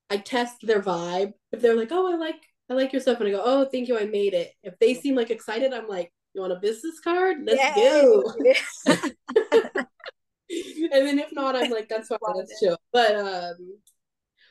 I 0.10 0.17
test 0.17 0.57
their 0.62 0.81
vibe. 0.81 1.33
If 1.51 1.62
they're 1.62 1.75
like, 1.75 1.91
oh 1.91 2.12
I 2.12 2.17
like 2.17 2.41
I 2.69 2.73
like 2.73 2.91
your 2.91 3.01
stuff 3.01 3.19
and 3.19 3.27
I 3.29 3.31
go, 3.31 3.41
oh 3.43 3.65
thank 3.65 3.88
you, 3.88 3.97
I 3.97 4.05
made 4.05 4.33
it. 4.33 4.51
If 4.63 4.77
they 4.79 4.93
seem 4.93 5.15
like 5.15 5.29
excited, 5.29 5.73
I'm 5.73 5.88
like, 5.88 6.12
you 6.38 6.41
want 6.41 6.54
a 6.54 6.60
business 6.60 7.00
card? 7.00 7.38
Let's 7.45 7.63
Yay. 7.76 8.02
go. 8.04 8.34
and 10.50 11.08
then 11.08 11.19
if 11.19 11.32
not, 11.34 11.56
I'm 11.56 11.71
like, 11.71 11.89
that's 11.89 12.08
fine, 12.08 12.19
that's 12.36 12.60
chill. 12.60 12.78
But 12.93 13.15
um 13.15 13.80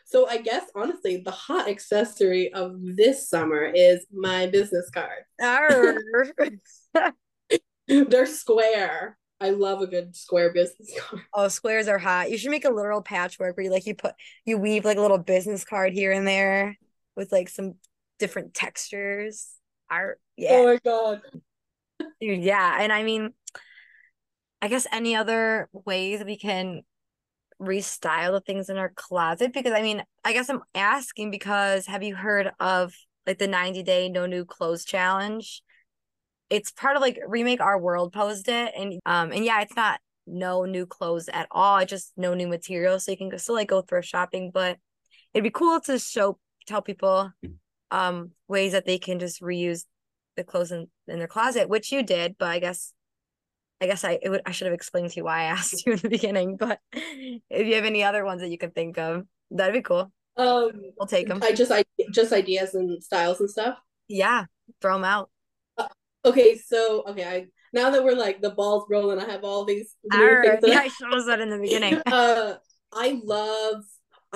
so 0.05 0.29
I 0.29 0.39
guess 0.39 0.65
honestly, 0.75 1.23
the 1.25 1.33
hot 1.33 1.69
accessory 1.69 2.53
of 2.53 2.77
this 2.81 3.29
summer 3.29 3.65
is 3.65 4.07
my 4.13 4.47
business 4.47 4.89
card. 4.91 5.25
They're 7.89 8.27
square. 8.27 9.19
I 9.41 9.51
love 9.51 9.83
a 9.83 9.87
good 9.87 10.17
square 10.17 10.53
business 10.53 10.93
card. 10.99 11.23
Oh, 11.35 11.49
squares 11.49 11.89
are 11.89 11.99
hot. 11.99 12.31
You 12.31 12.39
should 12.39 12.51
make 12.51 12.65
a 12.65 12.71
literal 12.71 13.03
patchwork 13.03 13.57
where 13.57 13.65
you 13.65 13.71
like 13.71 13.87
you 13.87 13.95
put 13.95 14.15
you 14.45 14.59
weave 14.59 14.85
like 14.85 14.97
a 14.97 15.03
little 15.03 15.19
business 15.19 15.65
card 15.65 15.93
here 15.93 16.13
and 16.13 16.27
there 16.27 16.79
with 17.17 17.33
like 17.33 17.49
some 17.49 17.75
different 18.19 18.55
textures. 18.55 19.51
Art. 19.91 20.21
Yeah. 20.37 20.53
Oh 20.53 20.65
my 20.65 20.79
god. 20.85 21.23
Yeah. 22.21 22.77
And 22.81 22.93
I 22.93 23.03
mean, 23.03 23.31
I 24.63 24.69
guess 24.69 24.87
any 24.91 25.15
other 25.15 25.69
ways 25.73 26.25
we 26.25 26.39
can 26.39 26.83
restyle 27.61 28.33
the 28.33 28.41
things 28.41 28.69
in 28.69 28.77
our 28.77 28.91
closet 28.91 29.53
because 29.53 29.73
I 29.73 29.83
mean, 29.83 30.03
I 30.25 30.33
guess 30.33 30.49
I'm 30.49 30.63
asking 30.75 31.31
because 31.31 31.87
have 31.87 32.03
you 32.03 32.15
heard 32.15 32.51
of 32.61 32.95
like 33.27 33.39
the 33.39 33.49
90 33.49 33.83
day 33.83 34.09
no 34.09 34.27
new 34.27 34.45
clothes 34.45 34.85
challenge? 34.85 35.63
It's 36.49 36.71
part 36.71 36.97
of 36.97 37.03
like 37.03 37.19
remake 37.27 37.61
our 37.61 37.79
world 37.79 38.13
posed 38.13 38.49
it 38.49 38.73
and 38.77 39.01
um 39.07 39.33
and 39.33 39.45
yeah, 39.45 39.61
it's 39.63 39.77
not 39.77 40.01
no 40.27 40.65
new 40.65 40.87
clothes 40.87 41.29
at 41.29 41.49
all. 41.51 41.79
It's 41.79 41.91
just 41.91 42.13
no 42.17 42.35
new 42.35 42.49
material 42.49 42.99
so 42.99 43.13
you 43.13 43.17
can 43.17 43.37
still 43.39 43.55
like 43.55 43.69
go 43.69 43.83
thrift 43.83 44.09
shopping, 44.09 44.51
but 44.53 44.79
it'd 45.33 45.45
be 45.45 45.51
cool 45.51 45.81
to 45.83 45.99
show 45.99 46.39
tell 46.67 46.83
people 46.83 47.31
um 47.91 48.33
ways 48.49 48.73
that 48.73 48.85
they 48.87 48.99
can 48.99 49.19
just 49.19 49.41
reuse 49.41 49.85
the 50.37 50.45
clothes 50.45 50.73
in, 50.73 50.89
in 51.09 51.19
their 51.19 51.29
closet, 51.29 51.69
which 51.69 51.93
you 51.93 52.03
did, 52.03 52.37
but 52.39 52.49
I 52.49 52.59
guess 52.59 52.93
I 53.81 53.87
guess 53.87 54.05
I 54.05 54.19
it 54.23 54.29
would 54.29 54.43
I 54.47 54.53
should 54.53 54.67
have 54.67 54.75
explained 54.75 55.11
to 55.11 55.17
you 55.17 55.25
why 55.25 55.41
I 55.41 55.45
asked 55.57 55.85
you 55.87 55.93
in 55.93 55.99
the 55.99 56.09
beginning. 56.09 56.57
But 56.57 56.81
if 56.93 57.67
you 57.67 57.75
have 57.75 57.85
any 57.85 58.03
other 58.05 58.25
ones 58.25 58.41
that 58.41 58.49
you 58.51 58.59
can 58.59 58.71
think 58.71 58.99
of, 58.99 59.27
that'd 59.51 59.75
be 59.75 59.83
cool. 59.83 60.13
Um, 60.37 60.71
We'll 60.99 61.07
take 61.07 61.29
them. 61.29 61.41
I 61.43 61.53
just 61.53 61.73
I 61.73 61.85
just 62.13 62.33
ideas 62.33 62.75
and 62.75 63.03
styles 63.03 63.41
and 63.41 63.51
stuff. 63.51 63.79
Yeah, 64.09 64.45
throw 64.81 64.95
them 64.95 65.05
out. 65.05 65.31
Okay, 66.25 66.59
so 66.59 67.05
okay, 67.07 67.25
I 67.25 67.47
now 67.73 67.91
that 67.91 68.03
we're 68.03 68.17
like 68.17 68.41
the 68.41 68.51
balls 68.51 68.87
rolling, 68.91 69.21
I 69.21 69.31
have 69.31 69.45
all 69.45 69.65
these. 69.65 69.95
Yeah, 70.13 70.43
I- 70.65 70.83
I 70.83 70.89
showed 70.89 71.15
us 71.15 71.27
that 71.27 71.41
in 71.41 71.51
the 71.51 71.59
beginning. 71.59 72.01
uh, 72.07 72.55
I 72.93 73.21
love 73.25 73.85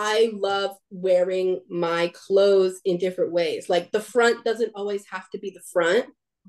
I 0.03 0.31
love 0.33 0.77
wearing 0.91 1.61
my 1.69 2.11
clothes 2.15 2.81
in 2.87 2.97
different 2.97 3.33
ways. 3.33 3.69
Like 3.69 3.93
the 3.93 4.01
front 4.01 4.45
doesn't 4.45 4.73
always 4.75 5.05
have 5.11 5.29
to 5.31 5.39
be 5.39 5.51
the 5.51 5.61
front. 5.73 6.07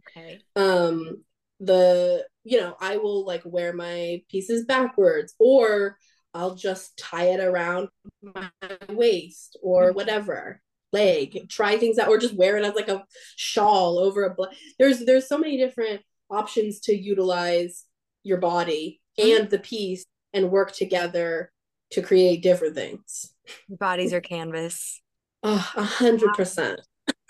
Okay. 0.08 0.40
Um 0.56 1.24
the 1.60 2.26
you 2.44 2.60
know, 2.60 2.76
I 2.80 2.98
will 2.98 3.26
like 3.26 3.42
wear 3.46 3.74
my 3.74 4.22
pieces 4.32 4.66
backwards 4.66 5.36
or 5.38 5.98
I'll 6.34 6.56
just 6.56 6.98
tie 6.98 7.26
it 7.36 7.42
around 7.42 7.90
my 8.22 8.50
waist 8.88 9.58
or 9.62 9.92
Mhm. 9.92 9.96
whatever. 9.96 10.62
Leg, 10.94 11.50
try 11.50 11.78
things 11.78 11.98
out 12.00 12.08
or 12.10 12.18
just 12.18 12.36
wear 12.36 12.56
it 12.58 12.64
as 12.66 12.74
like 12.76 12.88
a 12.90 13.06
shawl 13.36 14.00
over 14.00 14.24
a 14.24 14.34
bla- 14.34 14.52
there's 14.80 15.00
there's 15.06 15.28
so 15.28 15.38
many 15.38 15.58
different 15.58 16.02
options 16.30 16.80
to 16.82 16.94
utilize 16.96 17.86
your 18.24 18.38
body 18.38 19.02
and 19.18 19.50
the 19.50 19.60
piece 19.60 20.06
and 20.34 20.52
work 20.52 20.72
together 20.72 21.52
to 21.92 22.02
create 22.02 22.42
different 22.42 22.76
things. 22.76 23.34
Bodies 23.70 24.14
are 24.14 24.22
canvas. 24.22 25.02
Oh, 25.44 25.72
a 25.76 25.84
hundred 25.84 26.34
percent. 26.34 26.82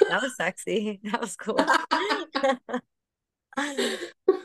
That 0.10 0.22
was 0.22 0.36
sexy. 0.36 1.00
That 1.12 1.22
was 1.22 1.36
cool. 1.36 1.60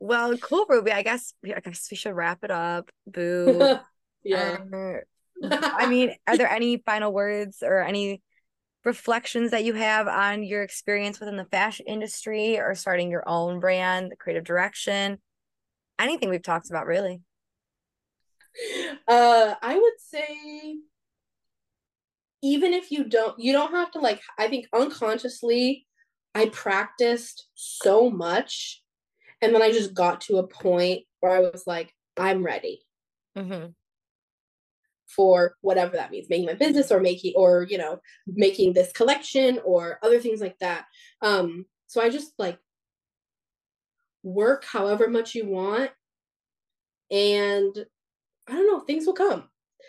well, 0.00 0.36
cool, 0.38 0.66
Ruby. 0.68 0.92
I 0.92 1.02
guess 1.02 1.34
I 1.44 1.60
guess 1.60 1.88
we 1.90 1.96
should 1.96 2.14
wrap 2.14 2.44
it 2.44 2.50
up. 2.50 2.90
Boo. 3.06 3.76
yeah. 4.24 4.58
Uh, 4.72 4.98
I 5.42 5.86
mean, 5.86 6.14
are 6.26 6.36
there 6.36 6.48
any 6.48 6.78
final 6.78 7.12
words 7.12 7.62
or 7.62 7.82
any 7.82 8.22
reflections 8.84 9.50
that 9.50 9.64
you 9.64 9.74
have 9.74 10.06
on 10.08 10.42
your 10.42 10.62
experience 10.62 11.18
within 11.18 11.36
the 11.36 11.44
fashion 11.46 11.86
industry 11.88 12.58
or 12.58 12.74
starting 12.74 13.10
your 13.10 13.28
own 13.28 13.60
brand, 13.60 14.10
the 14.12 14.16
creative 14.16 14.44
direction? 14.44 15.18
Anything 15.98 16.28
we've 16.28 16.42
talked 16.42 16.70
about, 16.70 16.86
really. 16.86 17.20
uh 19.08 19.54
I 19.62 19.74
would 19.78 19.98
say 19.98 20.76
even 22.42 22.72
if 22.74 22.90
you 22.90 23.04
don't 23.04 23.38
you 23.38 23.52
don't 23.52 23.72
have 23.72 23.90
to 23.92 24.00
like 24.00 24.20
I 24.38 24.48
think 24.48 24.66
unconsciously 24.72 25.86
I 26.34 26.46
practiced 26.46 27.48
so 27.54 28.10
much 28.10 28.82
and 29.40 29.54
then 29.54 29.62
I 29.62 29.72
just 29.72 29.94
got 29.94 30.20
to 30.22 30.38
a 30.38 30.46
point 30.46 31.02
where 31.20 31.36
I 31.36 31.40
was 31.40 31.64
like 31.66 31.92
I'm 32.16 32.44
ready 32.44 32.80
Mm-hmm. 33.36 33.70
for 35.08 35.54
whatever 35.60 35.96
that 35.96 36.10
means 36.10 36.28
making 36.30 36.46
my 36.46 36.54
business 36.54 36.92
or 36.92 37.00
making 37.00 37.32
or 37.36 37.66
you 37.68 37.78
know 37.78 37.98
making 38.26 38.72
this 38.72 38.92
collection 38.92 39.60
or 39.64 39.98
other 40.02 40.20
things 40.20 40.40
like 40.40 40.58
that 40.60 40.84
um 41.22 41.66
so 41.86 42.00
i 42.00 42.08
just 42.08 42.32
like 42.38 42.58
work 44.22 44.64
however 44.64 45.08
much 45.08 45.34
you 45.34 45.46
want 45.46 45.90
and 47.10 47.86
i 48.48 48.52
don't 48.52 48.66
know 48.66 48.80
things 48.80 49.06
will 49.06 49.14
come. 49.14 49.40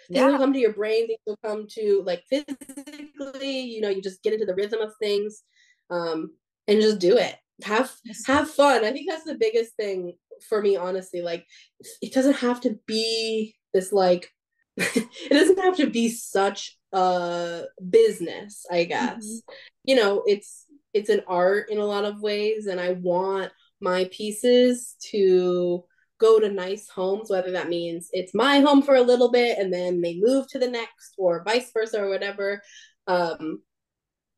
Things 0.08 0.20
Yeah. 0.22 0.28
will 0.32 0.38
come 0.38 0.54
to 0.54 0.60
your 0.60 0.74
brain 0.74 1.08
things 1.08 1.20
will 1.26 1.40
come 1.44 1.68
to 1.72 2.04
like 2.06 2.24
physically 2.30 3.62
you 3.62 3.82
know 3.82 3.90
you 3.90 4.02
just 4.02 4.22
get 4.24 4.34
into 4.34 4.46
the 4.46 4.56
rhythm 4.56 4.82
of 4.82 4.94
things 5.00 5.44
um 5.90 6.32
and 6.68 6.82
just 6.82 7.00
do 7.00 7.18
it. 7.18 7.36
Have 7.64 7.92
have 8.26 8.50
fun. 8.50 8.84
I 8.84 8.92
think 8.92 9.10
that's 9.10 9.24
the 9.24 9.36
biggest 9.38 9.76
thing 9.76 10.18
for 10.50 10.62
me 10.62 10.76
honestly 10.76 11.22
like 11.22 11.46
it 12.02 12.12
doesn't 12.14 12.36
have 12.38 12.60
to 12.62 12.78
be 12.88 13.56
this 13.74 13.94
like 13.94 14.30
it 14.78 15.30
doesn't 15.30 15.60
have 15.60 15.78
to 15.78 15.88
be 15.90 16.10
such 16.10 16.78
a 16.92 17.64
business 17.90 18.66
i 18.72 18.84
guess. 18.84 19.24
Mhm. 19.26 19.40
you 19.86 19.96
know 19.96 20.24
it's 20.28 20.66
it's 20.94 21.10
an 21.10 21.22
art 21.28 21.70
in 21.70 21.78
a 21.78 21.86
lot 21.86 22.04
of 22.06 22.20
ways 22.22 22.66
and 22.68 22.80
i 22.82 22.92
want 22.92 23.52
my 23.80 24.10
pieces 24.12 24.96
to 25.12 25.86
go 26.20 26.40
to 26.40 26.50
nice 26.50 26.90
homes 26.90 27.30
whether 27.30 27.52
that 27.52 27.70
means 27.70 28.10
it's 28.12 28.34
my 28.34 28.60
home 28.60 28.82
for 28.82 28.96
a 28.96 29.02
little 29.02 29.32
bit 29.32 29.58
and 29.58 29.74
then 29.74 30.02
they 30.02 30.18
move 30.20 30.48
to 30.48 30.60
the 30.60 30.68
next 30.68 31.14
or 31.18 31.44
vice 31.44 31.72
versa 31.72 32.02
or 32.02 32.10
whatever 32.10 32.62
um 33.08 33.62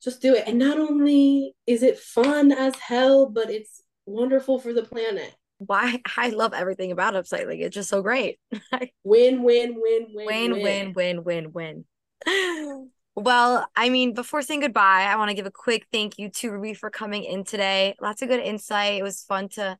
just 0.01 0.21
do 0.21 0.33
it 0.35 0.43
and 0.47 0.57
not 0.57 0.79
only 0.79 1.53
is 1.65 1.83
it 1.83 1.99
fun 1.99 2.51
as 2.51 2.75
hell 2.75 3.29
but 3.29 3.49
it's 3.49 3.83
wonderful 4.05 4.59
for 4.59 4.73
the 4.73 4.83
planet 4.83 5.35
Why 5.59 6.01
I 6.15 6.29
love 6.29 6.53
everything 6.53 6.91
about 6.91 7.15
upcycling. 7.15 7.61
It's 7.61 7.73
just 7.73 7.89
so 7.89 8.01
great. 8.01 8.39
win 9.03 9.43
win 9.43 9.75
win 9.81 10.07
win 10.13 10.51
win, 10.51 10.61
win, 10.61 10.93
win, 10.93 11.23
win, 11.23 11.53
win. 11.53 12.89
Well, 13.15 13.67
I 13.75 13.89
mean, 13.89 14.13
before 14.13 14.43
saying 14.43 14.59
goodbye, 14.59 15.07
I 15.09 15.15
want 15.15 15.29
to 15.29 15.35
give 15.35 15.47
a 15.47 15.51
quick 15.51 15.87
thank 15.91 16.19
you 16.19 16.29
to 16.29 16.51
Ruby 16.51 16.75
for 16.75 16.91
coming 16.91 17.23
in 17.23 17.43
today. 17.43 17.95
Lots 17.99 18.21
of 18.21 18.27
good 18.29 18.39
insight. 18.39 18.99
It 18.99 19.03
was 19.03 19.23
fun 19.23 19.49
to 19.49 19.79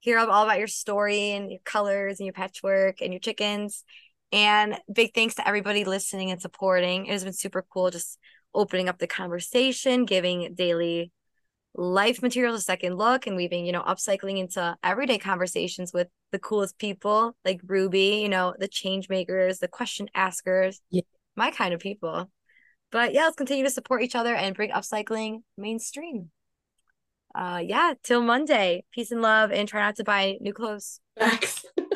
hear 0.00 0.18
all 0.18 0.44
about 0.44 0.58
your 0.58 0.66
story 0.66 1.32
and 1.32 1.50
your 1.50 1.60
colors 1.64 2.18
and 2.18 2.26
your 2.26 2.32
patchwork 2.32 3.00
and 3.00 3.12
your 3.12 3.20
chickens. 3.20 3.84
And 4.32 4.78
big 4.92 5.12
thanks 5.14 5.34
to 5.36 5.46
everybody 5.46 5.84
listening 5.84 6.30
and 6.30 6.40
supporting. 6.40 7.06
It 7.06 7.12
has 7.12 7.24
been 7.24 7.32
super 7.32 7.64
cool 7.72 7.90
just 7.90 8.18
opening 8.54 8.88
up 8.88 8.98
the 8.98 9.06
conversation, 9.06 10.04
giving 10.04 10.54
daily 10.54 11.12
life 11.74 12.22
materials 12.22 12.60
a 12.60 12.62
second 12.62 12.96
look 12.96 13.26
and 13.26 13.36
weaving, 13.36 13.64
you 13.64 13.72
know, 13.72 13.82
upcycling 13.82 14.38
into 14.38 14.76
everyday 14.82 15.18
conversations 15.18 15.92
with 15.92 16.08
the 16.32 16.38
coolest 16.38 16.78
people 16.78 17.36
like 17.44 17.60
Ruby, 17.64 18.20
you 18.22 18.28
know, 18.28 18.54
the 18.58 18.68
change 18.68 19.08
makers, 19.08 19.58
the 19.58 19.68
question 19.68 20.08
askers, 20.14 20.80
Yeah. 20.90 21.02
my 21.36 21.50
kind 21.50 21.72
of 21.74 21.80
people. 21.80 22.30
But 22.90 23.14
yeah, 23.14 23.24
let's 23.24 23.36
continue 23.36 23.64
to 23.64 23.70
support 23.70 24.02
each 24.02 24.16
other 24.16 24.34
and 24.34 24.54
bring 24.54 24.70
upcycling 24.70 25.42
mainstream. 25.56 26.30
Uh 27.34 27.60
yeah, 27.64 27.94
till 28.02 28.22
Monday. 28.22 28.84
Peace 28.92 29.10
and 29.12 29.22
love 29.22 29.52
and 29.52 29.68
try 29.68 29.80
not 29.82 29.96
to 29.96 30.04
buy 30.04 30.36
new 30.40 30.52
clothes. 30.52 31.00
Facts. 31.18 31.64